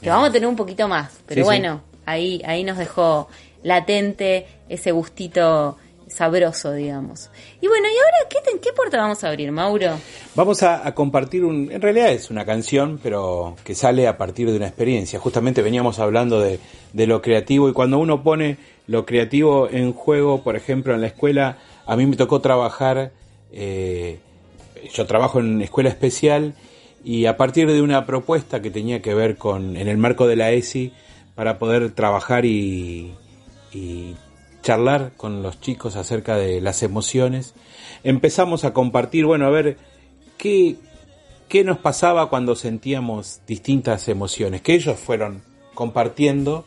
[0.00, 1.44] Que vamos a tener un poquito más, pero Sí, sí.
[1.44, 3.28] bueno, ahí ahí nos dejó
[3.62, 5.76] latente ese gustito
[6.16, 7.30] sabroso, digamos.
[7.60, 9.98] Y bueno, ¿y ahora qué, qué puerta vamos a abrir, Mauro?
[10.34, 14.56] Vamos a, compartir un, en realidad es una canción, pero que sale a partir de
[14.56, 15.18] una experiencia.
[15.18, 16.58] Justamente veníamos hablando de,
[17.06, 18.56] lo creativo y cuando uno pone
[18.86, 23.12] lo creativo en juego, por ejemplo, en la escuela, a mí me tocó trabajar,
[23.52, 24.18] eh,
[24.94, 26.54] yo trabajo en escuela especial
[27.04, 30.36] y a partir de una propuesta que tenía que ver con, en el marco de
[30.36, 30.92] la ESI,
[31.34, 33.14] para poder trabajar y
[34.66, 37.54] charlar con los chicos acerca de las emociones,
[38.02, 39.76] empezamos a compartir, bueno, a ver
[40.38, 40.74] qué,
[41.46, 45.42] qué nos pasaba cuando sentíamos distintas emociones, que ellos fueron
[45.72, 46.64] compartiendo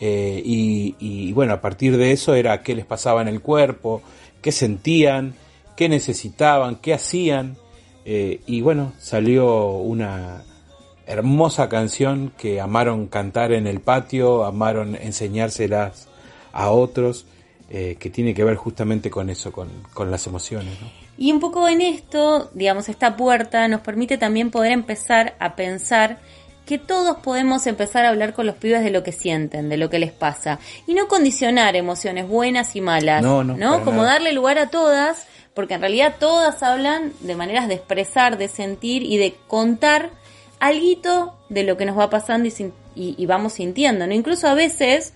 [0.00, 4.02] eh, y, bueno, a partir de eso era qué les pasaba en el cuerpo,
[4.42, 5.36] qué sentían,
[5.76, 7.56] qué necesitaban, qué hacían.
[8.04, 10.42] Eh, y bueno, salió una
[11.06, 16.08] hermosa canción que amaron cantar en el patio, amaron enseñárselas
[16.52, 17.24] a otros,
[17.70, 20.80] eh, que tiene que ver justamente con eso, con, con las emociones.
[20.80, 20.88] ¿no?
[21.18, 26.18] Y un poco en esto, digamos, esta puerta nos permite también poder empezar a pensar
[26.64, 29.88] que todos podemos empezar a hablar con los pibes de lo que sienten, de lo
[29.88, 30.58] que les pasa.
[30.86, 33.22] Y no condicionar emociones buenas y malas.
[33.22, 34.14] No, no, para Como nada.
[34.14, 39.04] darle lugar a todas, porque en realidad todas hablan de maneras de expresar, de sentir
[39.04, 40.10] y de contar
[40.58, 42.72] algo de lo que nos va pasando y-
[43.16, 44.06] y vamos sintiendo.
[44.06, 44.12] ¿no?
[44.14, 45.12] Incluso a veces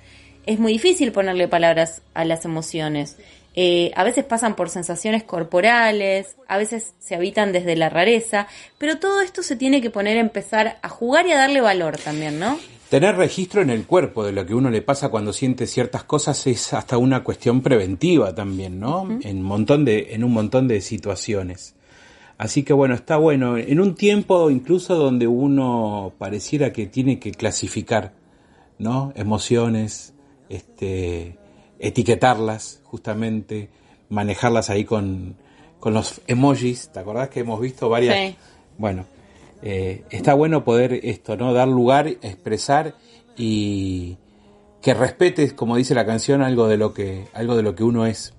[0.46, 3.16] es muy difícil ponerle palabras a las emociones.
[3.54, 8.46] Eh, a veces pasan por sensaciones corporales, a veces se habitan desde la rareza,
[8.78, 11.96] pero todo esto se tiene que poner a empezar a jugar y a darle valor
[11.98, 12.58] también, ¿no?
[12.88, 16.46] Tener registro en el cuerpo de lo que uno le pasa cuando siente ciertas cosas
[16.46, 19.18] es hasta una cuestión preventiva también, ¿no?
[19.22, 21.74] En un montón de, en un montón de situaciones.
[22.36, 23.58] Así que bueno, está bueno.
[23.58, 28.12] En un tiempo incluso donde uno pareciera que tiene que clasificar,
[28.78, 29.12] ¿no?
[29.14, 30.14] Emociones,
[30.50, 31.38] este,
[31.78, 33.70] etiquetarlas, justamente,
[34.10, 35.36] manejarlas ahí con,
[35.78, 36.90] con los emojis.
[36.92, 38.16] ¿Te acordás que hemos visto varias?
[38.16, 38.36] Sí.
[38.76, 39.06] Bueno,
[39.62, 41.54] eh, está bueno poder esto, ¿no?
[41.54, 42.94] Dar lugar, expresar
[43.36, 44.18] y
[44.82, 48.06] que respetes, como dice la canción, algo de lo que, algo de lo que uno
[48.06, 48.34] es.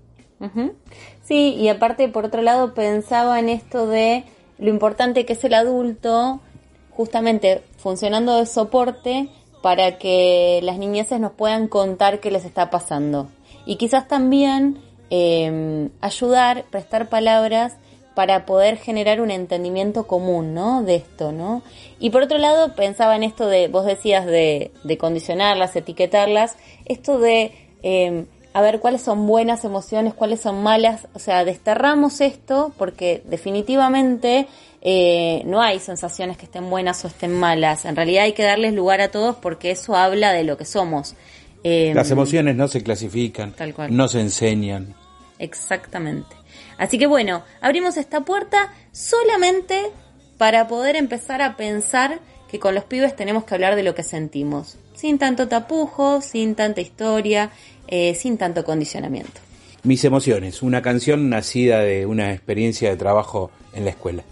[1.24, 4.24] Sí, y aparte, por otro lado, pensaba en esto de
[4.58, 6.42] lo importante que es el adulto,
[6.90, 9.30] justamente funcionando de soporte
[9.62, 13.30] para que las niñeces nos puedan contar qué les está pasando.
[13.66, 17.78] Y quizás también eh, ayudar, prestar palabras
[18.16, 20.84] para poder generar un entendimiento común, ¿no?
[20.84, 21.62] De esto, ¿no?
[22.00, 27.20] Y por otro lado, pensaba en esto de, vos decías de, de condicionarlas, etiquetarlas, esto
[27.20, 27.54] de,
[27.84, 33.24] eh, a ver cuáles son buenas emociones, cuáles son malas, o sea, desterramos esto porque
[33.26, 34.48] definitivamente
[34.82, 37.86] eh, no hay sensaciones que estén buenas o estén malas.
[37.86, 41.16] En realidad hay que darles lugar a todos porque eso habla de lo que somos.
[41.64, 43.96] Eh, Las emociones no se clasifican, Tal cual.
[43.96, 44.96] no se enseñan.
[45.38, 46.36] Exactamente.
[46.78, 49.92] Así que bueno, abrimos esta puerta solamente
[50.38, 52.20] para poder empezar a pensar
[52.50, 56.56] que con los pibes tenemos que hablar de lo que sentimos, sin tanto tapujo, sin
[56.56, 57.52] tanta historia,
[57.88, 59.40] eh, sin tanto condicionamiento.
[59.84, 64.24] Mis emociones, una canción nacida de una experiencia de trabajo en la escuela.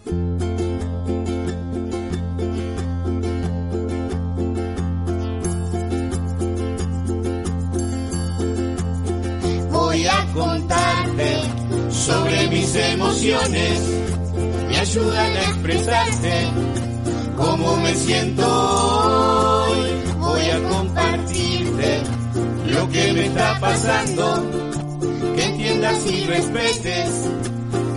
[9.72, 11.42] Voy a contarte
[11.90, 13.80] sobre mis emociones,
[14.70, 16.48] me ayudan a expresarte
[17.36, 19.80] cómo me siento hoy.
[20.20, 22.02] Voy a compartirte
[22.68, 24.44] lo que me está pasando,
[25.80, 27.30] entiendas y respetes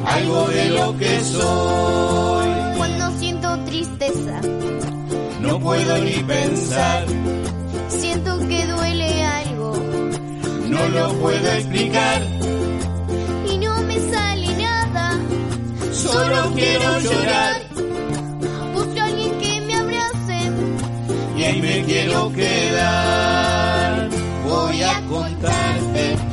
[0.07, 2.49] algo de lo que soy.
[2.77, 4.41] Cuando siento tristeza,
[5.41, 7.05] No puedo ni pensar,
[7.89, 9.77] siento que duele algo
[10.69, 12.23] no lo puedo explicar,
[13.53, 15.19] y no me sale nada.
[15.93, 17.63] solo quiero llorar.
[18.75, 20.51] Busco a alguien que me abrace.
[21.37, 24.09] y ahí me quiero quedar.
[24.49, 26.32] Voy a contarte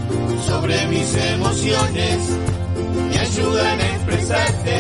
[0.50, 2.18] sobre mis emociones,
[3.10, 4.78] me ayudan a expresarte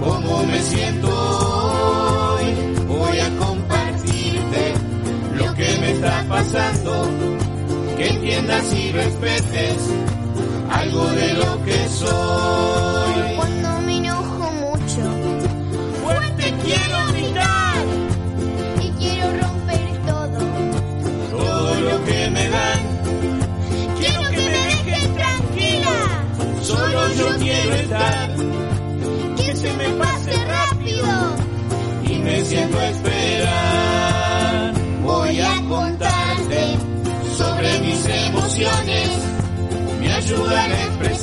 [0.00, 2.44] cómo me siento hoy.
[2.86, 4.74] Voy a compartirte
[5.34, 7.08] lo que me está pasando,
[7.96, 9.78] que entiendas y respetes
[10.70, 12.95] algo de lo que soy.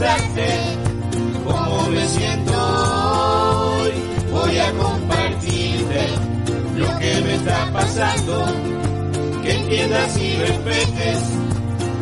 [0.03, 0.47] Expresarte
[1.45, 3.91] cómo me siento hoy.
[4.31, 6.07] Voy a compartirte
[6.75, 8.45] lo que me está pasando,
[9.43, 11.19] que entiendas y respetes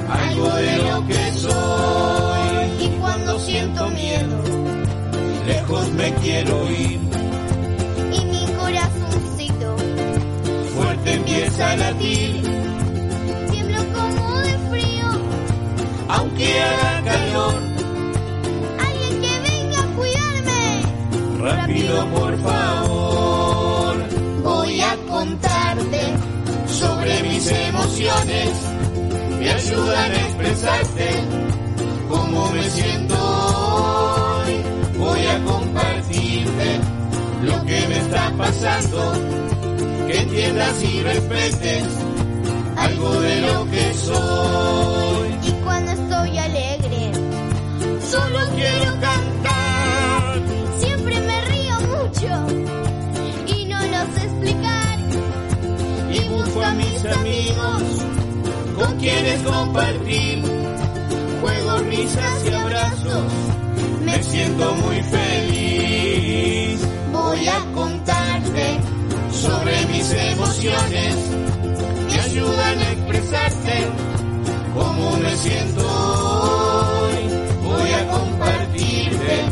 [0.09, 2.85] algo de lo que soy.
[2.85, 4.43] Y cuando siento miedo
[5.47, 6.99] Lejos me quiero ir,
[8.13, 9.75] y mi corazoncito
[10.75, 12.41] fuerte empieza a latir.
[13.51, 15.07] tiemblo como de frío.
[16.09, 17.70] aunque haga calor,
[21.79, 23.95] por favor.
[24.43, 26.01] Voy a contarte
[26.67, 28.49] sobre mis emociones,
[29.39, 31.09] me ayudan a expresarte
[32.09, 34.55] cómo me siento hoy.
[34.97, 36.79] Voy a compartirte
[37.43, 39.13] lo que me está pasando,
[40.07, 41.83] que entiendas y respetes
[42.77, 45.29] algo de lo que soy.
[45.47, 46.70] Y cuando estoy alegre,
[56.41, 57.83] busco a mis amigos
[58.75, 60.43] con quienes compartir
[61.41, 63.33] juegos, risas y abrazos.
[64.03, 66.79] Me siento muy feliz.
[67.11, 68.79] Voy a contarte
[69.31, 71.15] sobre mis emociones.
[72.09, 73.87] Me ayudan a expresarte
[74.73, 77.15] cómo me siento hoy.
[77.63, 79.45] Voy a compartirte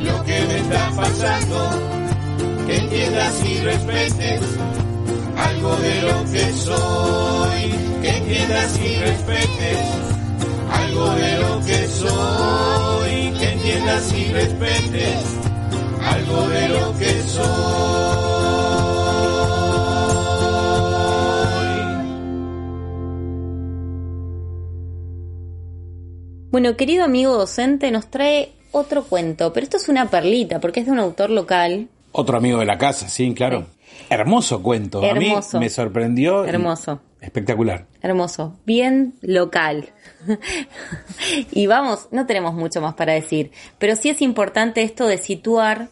[0.00, 1.70] lo que me está pasando.
[2.66, 4.83] Que entiendas y respetes
[5.64, 9.78] algo de lo que soy, que entiendas y respetes
[10.70, 15.24] algo de lo que soy, que entiendas y respetes
[16.02, 17.44] algo de lo que soy.
[26.50, 30.86] Bueno, querido amigo docente, nos trae otro cuento, pero esto es una perlita porque es
[30.86, 31.88] de un autor local.
[32.12, 33.66] Otro amigo de la casa, sí, claro.
[34.10, 35.02] Hermoso cuento.
[35.02, 35.56] Hermoso.
[35.56, 36.44] A mí me sorprendió.
[36.44, 37.00] Hermoso.
[37.20, 37.86] Espectacular.
[38.02, 39.88] Hermoso, bien local.
[41.52, 45.88] y vamos, no tenemos mucho más para decir, pero sí es importante esto de situar,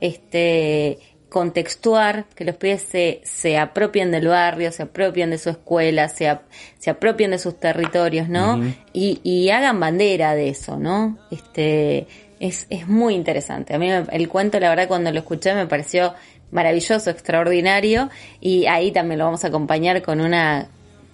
[0.00, 0.98] este,
[1.28, 6.28] contextuar, que los pibes se, se apropien del barrio, se apropien de su escuela, se,
[6.28, 6.42] ap-
[6.78, 8.60] se apropien de sus territorios, ¿no?
[8.92, 11.18] Y, y hagan bandera de eso, ¿no?
[11.30, 12.06] Este,
[12.40, 13.74] es, es muy interesante.
[13.74, 16.14] A mí me- el cuento, la verdad, cuando lo escuché me pareció
[16.50, 20.68] maravilloso, extraordinario, y ahí también lo vamos a acompañar con una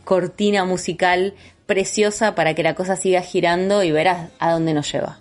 [0.04, 1.34] cortina musical
[1.66, 5.18] preciosa para que la cosa siga girando y verás a dónde nos lleva.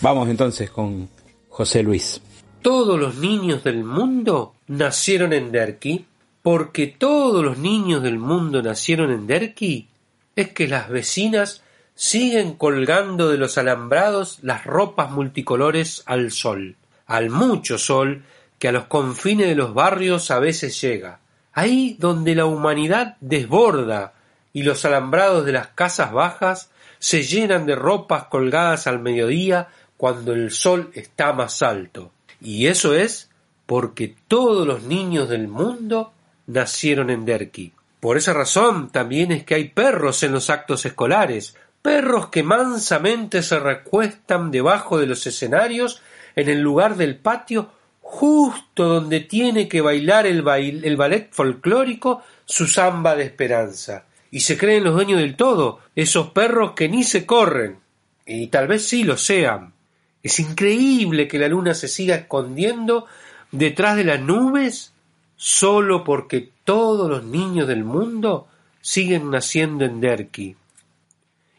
[0.00, 1.08] Vamos entonces con
[1.48, 2.20] José Luis.
[2.62, 6.06] todos los niños del mundo nacieron en Derqui?
[6.42, 9.88] Porque todos los niños del mundo nacieron en Derqui,
[10.36, 11.62] es que las vecinas
[11.94, 18.22] siguen colgando de los alambrados las ropas multicolores al sol, al mucho sol
[18.58, 21.20] que a los confines de los barrios a veces llega,
[21.52, 24.14] ahí donde la humanidad desborda
[24.52, 30.32] y los alambrados de las casas bajas se llenan de ropas colgadas al mediodía cuando
[30.32, 32.12] el sol está más alto.
[32.40, 33.30] Y eso es
[33.66, 36.12] porque todos los niños del mundo
[36.46, 37.72] nacieron en Derqui.
[38.00, 43.42] Por esa razón también es que hay perros en los actos escolares, perros que mansamente
[43.42, 46.00] se recuestan debajo de los escenarios
[46.36, 47.70] en el lugar del patio
[48.10, 50.42] justo donde tiene que bailar el,
[50.82, 54.06] el ballet folclórico su samba de esperanza.
[54.30, 57.80] Y se creen los dueños del todo, esos perros que ni se corren.
[58.24, 59.74] Y tal vez sí lo sean.
[60.22, 63.04] Es increíble que la luna se siga escondiendo
[63.52, 64.94] detrás de las nubes
[65.36, 68.48] solo porque todos los niños del mundo
[68.80, 70.56] siguen naciendo en Derqui.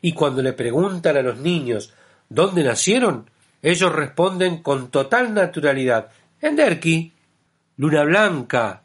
[0.01, 1.93] Y cuando le preguntan a los niños
[2.27, 3.29] dónde nacieron,
[3.61, 6.09] ellos responden con total naturalidad
[6.41, 7.13] en Derqui.
[7.77, 8.81] Luna blanca,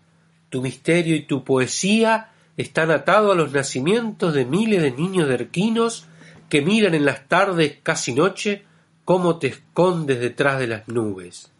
[0.49, 6.07] tu misterio y tu poesía están atados a los nacimientos de miles de niños derquinos
[6.49, 8.63] que miran en las tardes casi noche
[9.05, 11.51] cómo te escondes detrás de las nubes.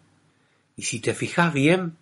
[0.77, 1.97] Y si te fijas bien,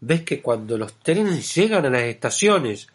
[0.00, 2.88] ves que cuando los trenes llegan a las estaciones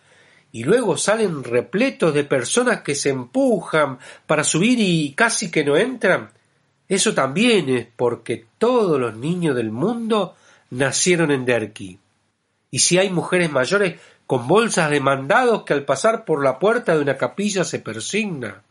[0.51, 5.77] y luego salen repletos de personas que se empujan para subir y casi que no
[5.77, 6.31] entran,
[6.91, 10.35] eso también es porque todos los niños del mundo
[10.71, 11.97] nacieron en Derqui.
[12.69, 16.93] Y si hay mujeres mayores con bolsas de mandados que al pasar por la puerta
[16.93, 18.63] de una capilla se persigna,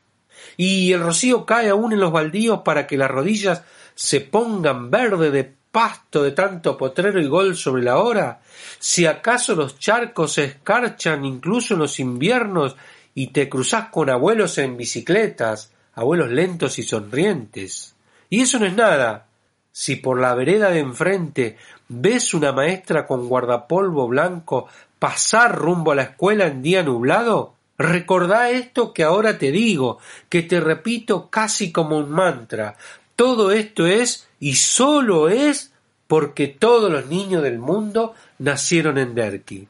[0.58, 3.62] y el rocío cae aún en los baldíos para que las rodillas
[3.94, 8.42] se pongan verde de pasto de tanto potrero y gol sobre la hora,
[8.78, 12.76] si acaso los charcos se escarchan incluso en los inviernos
[13.14, 17.89] y te cruzas con abuelos en bicicletas, abuelos lentos y sonrientes.
[18.30, 19.26] Y eso no es nada.
[19.72, 21.58] Si por la vereda de enfrente
[21.88, 24.68] ves una maestra con guardapolvo blanco
[24.98, 30.42] pasar rumbo a la escuela en día nublado, recordá esto que ahora te digo, que
[30.42, 32.76] te repito casi como un mantra.
[33.16, 35.72] Todo esto es y solo es
[36.06, 39.68] porque todos los niños del mundo nacieron en Derqui.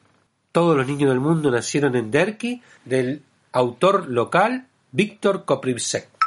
[0.51, 6.20] Todos los niños del mundo nacieron en Derqui, del autor local Víctor Koprivsek.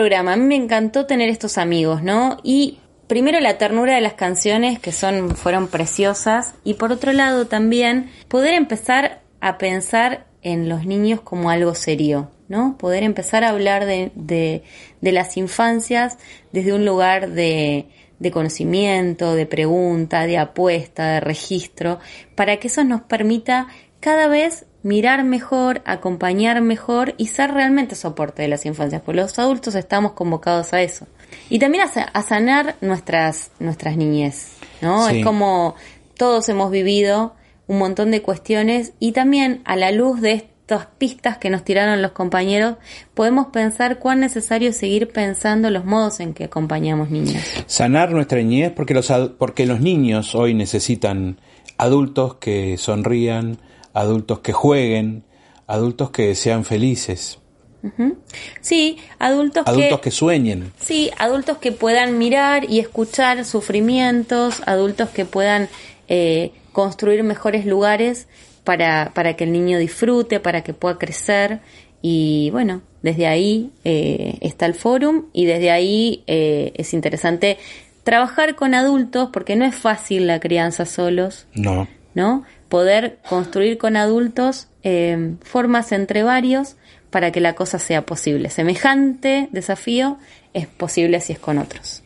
[0.00, 2.38] Programa, a mí me encantó tener estos amigos, ¿no?
[2.42, 7.48] Y primero la ternura de las canciones que son fueron preciosas y por otro lado
[7.48, 12.78] también poder empezar a pensar en los niños como algo serio, ¿no?
[12.78, 14.62] Poder empezar a hablar de, de,
[15.02, 16.16] de las infancias
[16.50, 17.88] desde un lugar de,
[18.18, 21.98] de conocimiento, de pregunta, de apuesta, de registro,
[22.34, 23.66] para que eso nos permita
[24.00, 29.38] cada vez mirar mejor, acompañar mejor y ser realmente soporte de las infancias, porque los
[29.38, 31.06] adultos estamos convocados a eso.
[31.48, 35.08] Y también a, sa- a sanar nuestras, nuestras niñez, ¿no?
[35.08, 35.18] Sí.
[35.18, 35.74] Es como
[36.16, 37.34] todos hemos vivido
[37.66, 42.00] un montón de cuestiones y también a la luz de estas pistas que nos tiraron
[42.02, 42.76] los compañeros,
[43.14, 47.42] podemos pensar cuán necesario es seguir pensando los modos en que acompañamos niños.
[47.66, 51.38] sanar nuestra niñez porque los, porque los niños hoy necesitan
[51.78, 53.58] adultos que sonrían,
[53.94, 55.24] adultos que jueguen,
[55.66, 57.38] adultos que sean felices.
[58.60, 60.72] Sí, adultos, Adultos que sueñen.
[60.78, 65.68] Sí, adultos que puedan mirar y escuchar sufrimientos, adultos que puedan
[66.08, 68.28] eh, construir mejores lugares
[68.64, 71.60] para, para que el niño disfrute, para que pueda crecer.
[72.02, 77.58] Y bueno, desde ahí eh, está el forum y desde ahí eh, es interesante
[78.04, 81.88] trabajar con adultos porque no es fácil la crianza solos, No.
[82.14, 82.44] ¿no?
[82.70, 86.76] Poder construir con adultos eh, formas entre varios
[87.10, 88.48] para que la cosa sea posible.
[88.48, 90.16] Semejante desafío
[90.54, 92.02] es posible si es con otros.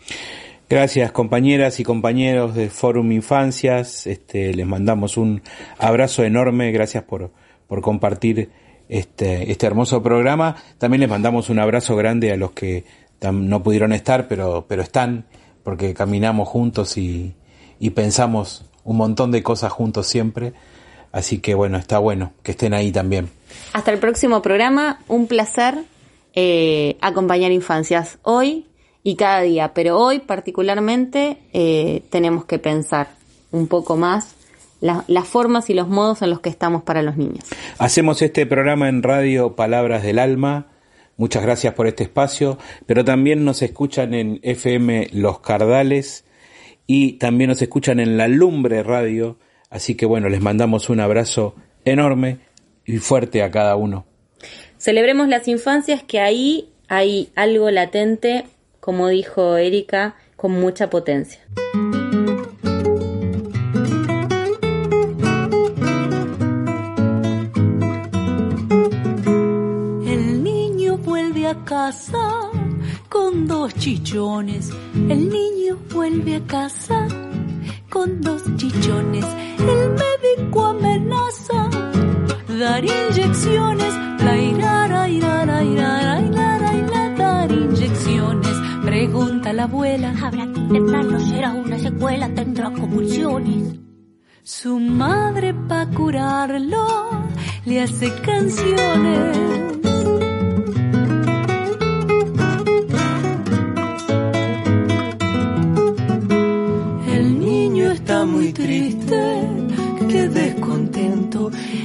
[0.69, 4.07] Gracias compañeras y compañeros de Forum Infancias.
[4.07, 5.43] Este, les mandamos un
[5.79, 6.73] abrazo enorme.
[6.73, 7.31] Gracias por,
[7.69, 8.51] por compartir
[8.89, 10.57] este, este hermoso programa.
[10.79, 12.85] También les mandamos un abrazo grande a los que
[13.33, 15.27] no pudieron estar, pero, pero están,
[15.63, 17.35] porque caminamos juntos y,
[17.79, 20.53] y pensamos un montón de cosas juntos siempre.
[21.13, 23.31] Así que bueno, está bueno que estén ahí también.
[23.73, 25.01] Hasta el próximo programa.
[25.09, 25.77] Un placer
[26.35, 28.67] eh, acompañar infancias hoy
[29.03, 33.09] y cada día, pero hoy particularmente eh, tenemos que pensar
[33.53, 34.35] un poco más
[34.81, 37.45] la- las formas y los modos en los que estamos para los niños.
[37.79, 40.67] Hacemos este programa en Radio Palabras del Alma.
[41.17, 46.25] Muchas gracias por este espacio, pero también nos escuchan en FM Los Cardales
[46.87, 49.39] y también nos escuchan en La Lumbre Radio.
[49.71, 51.55] Así que bueno, les mandamos un abrazo
[51.85, 52.39] enorme
[52.85, 54.07] y fuerte a cada uno.
[54.79, 58.45] Celebremos las infancias que ahí hay algo latente,
[58.81, 61.41] como dijo Erika, con mucha potencia.
[73.35, 74.71] Con dos chichones.
[74.95, 77.09] El niño vuelve a casa
[77.91, 79.25] con dos chichones.
[79.59, 81.69] El médico amenaza
[82.61, 83.93] dar inyecciones.
[84.25, 88.55] La irara, irara, irara, irara, irara, dar inyecciones.
[88.85, 90.15] Pregunta la abuela.
[90.23, 93.81] Habrá que intentarlo, será una secuela, tendrá convulsiones.
[94.45, 96.87] Su madre pa' curarlo
[97.65, 99.94] le hace canciones.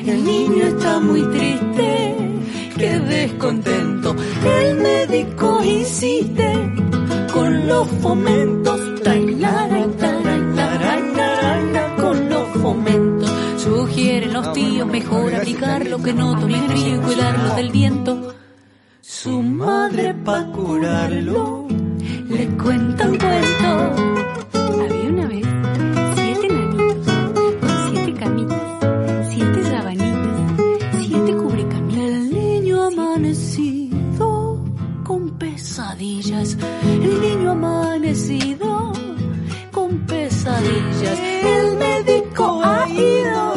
[0.06, 2.16] El niño está muy triste,
[2.78, 4.16] qué descontento.
[4.46, 6.54] El médico insiste
[7.34, 8.80] con los fomentos.
[9.04, 9.86] Tarara,
[11.98, 13.32] con los fomentos.
[13.58, 18.36] Sugieren los tíos mejor aplicarlo que no tome frío y cuidarlo del viento.
[19.02, 21.68] Su madre pa' curarlo
[22.30, 23.70] le cuenta un cuento.
[24.84, 25.48] Había una vez
[26.16, 27.08] siete nanitos
[27.60, 28.59] con siete camitas,
[36.40, 38.94] El niño amanecido
[39.74, 41.20] con pesadillas.
[41.20, 43.54] El médico ha ido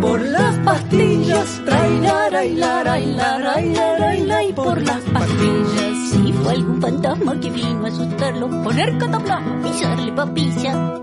[0.00, 1.62] por las pastillas.
[1.64, 6.10] Trailara, hilara, hilara, hilara, hilara, y por las pastillas.
[6.12, 9.62] Si fue algún fantasma que vino a asustarlo, Poner cataplasma.
[9.62, 11.00] pisarle papilla.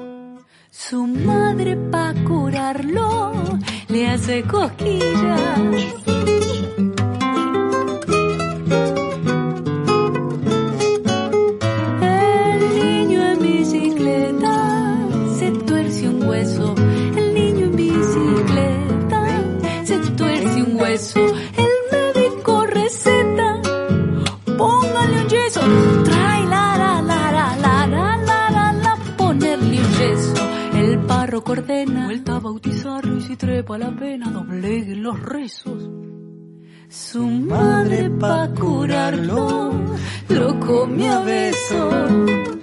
[0.69, 3.33] Su madre pa' curarlo
[3.89, 5.59] le hace cosquillas.
[33.33, 35.89] Si trepa la pena, doblegue los rezos.
[36.87, 39.71] Su madre pa' curarlo
[40.29, 42.62] lo come a besos.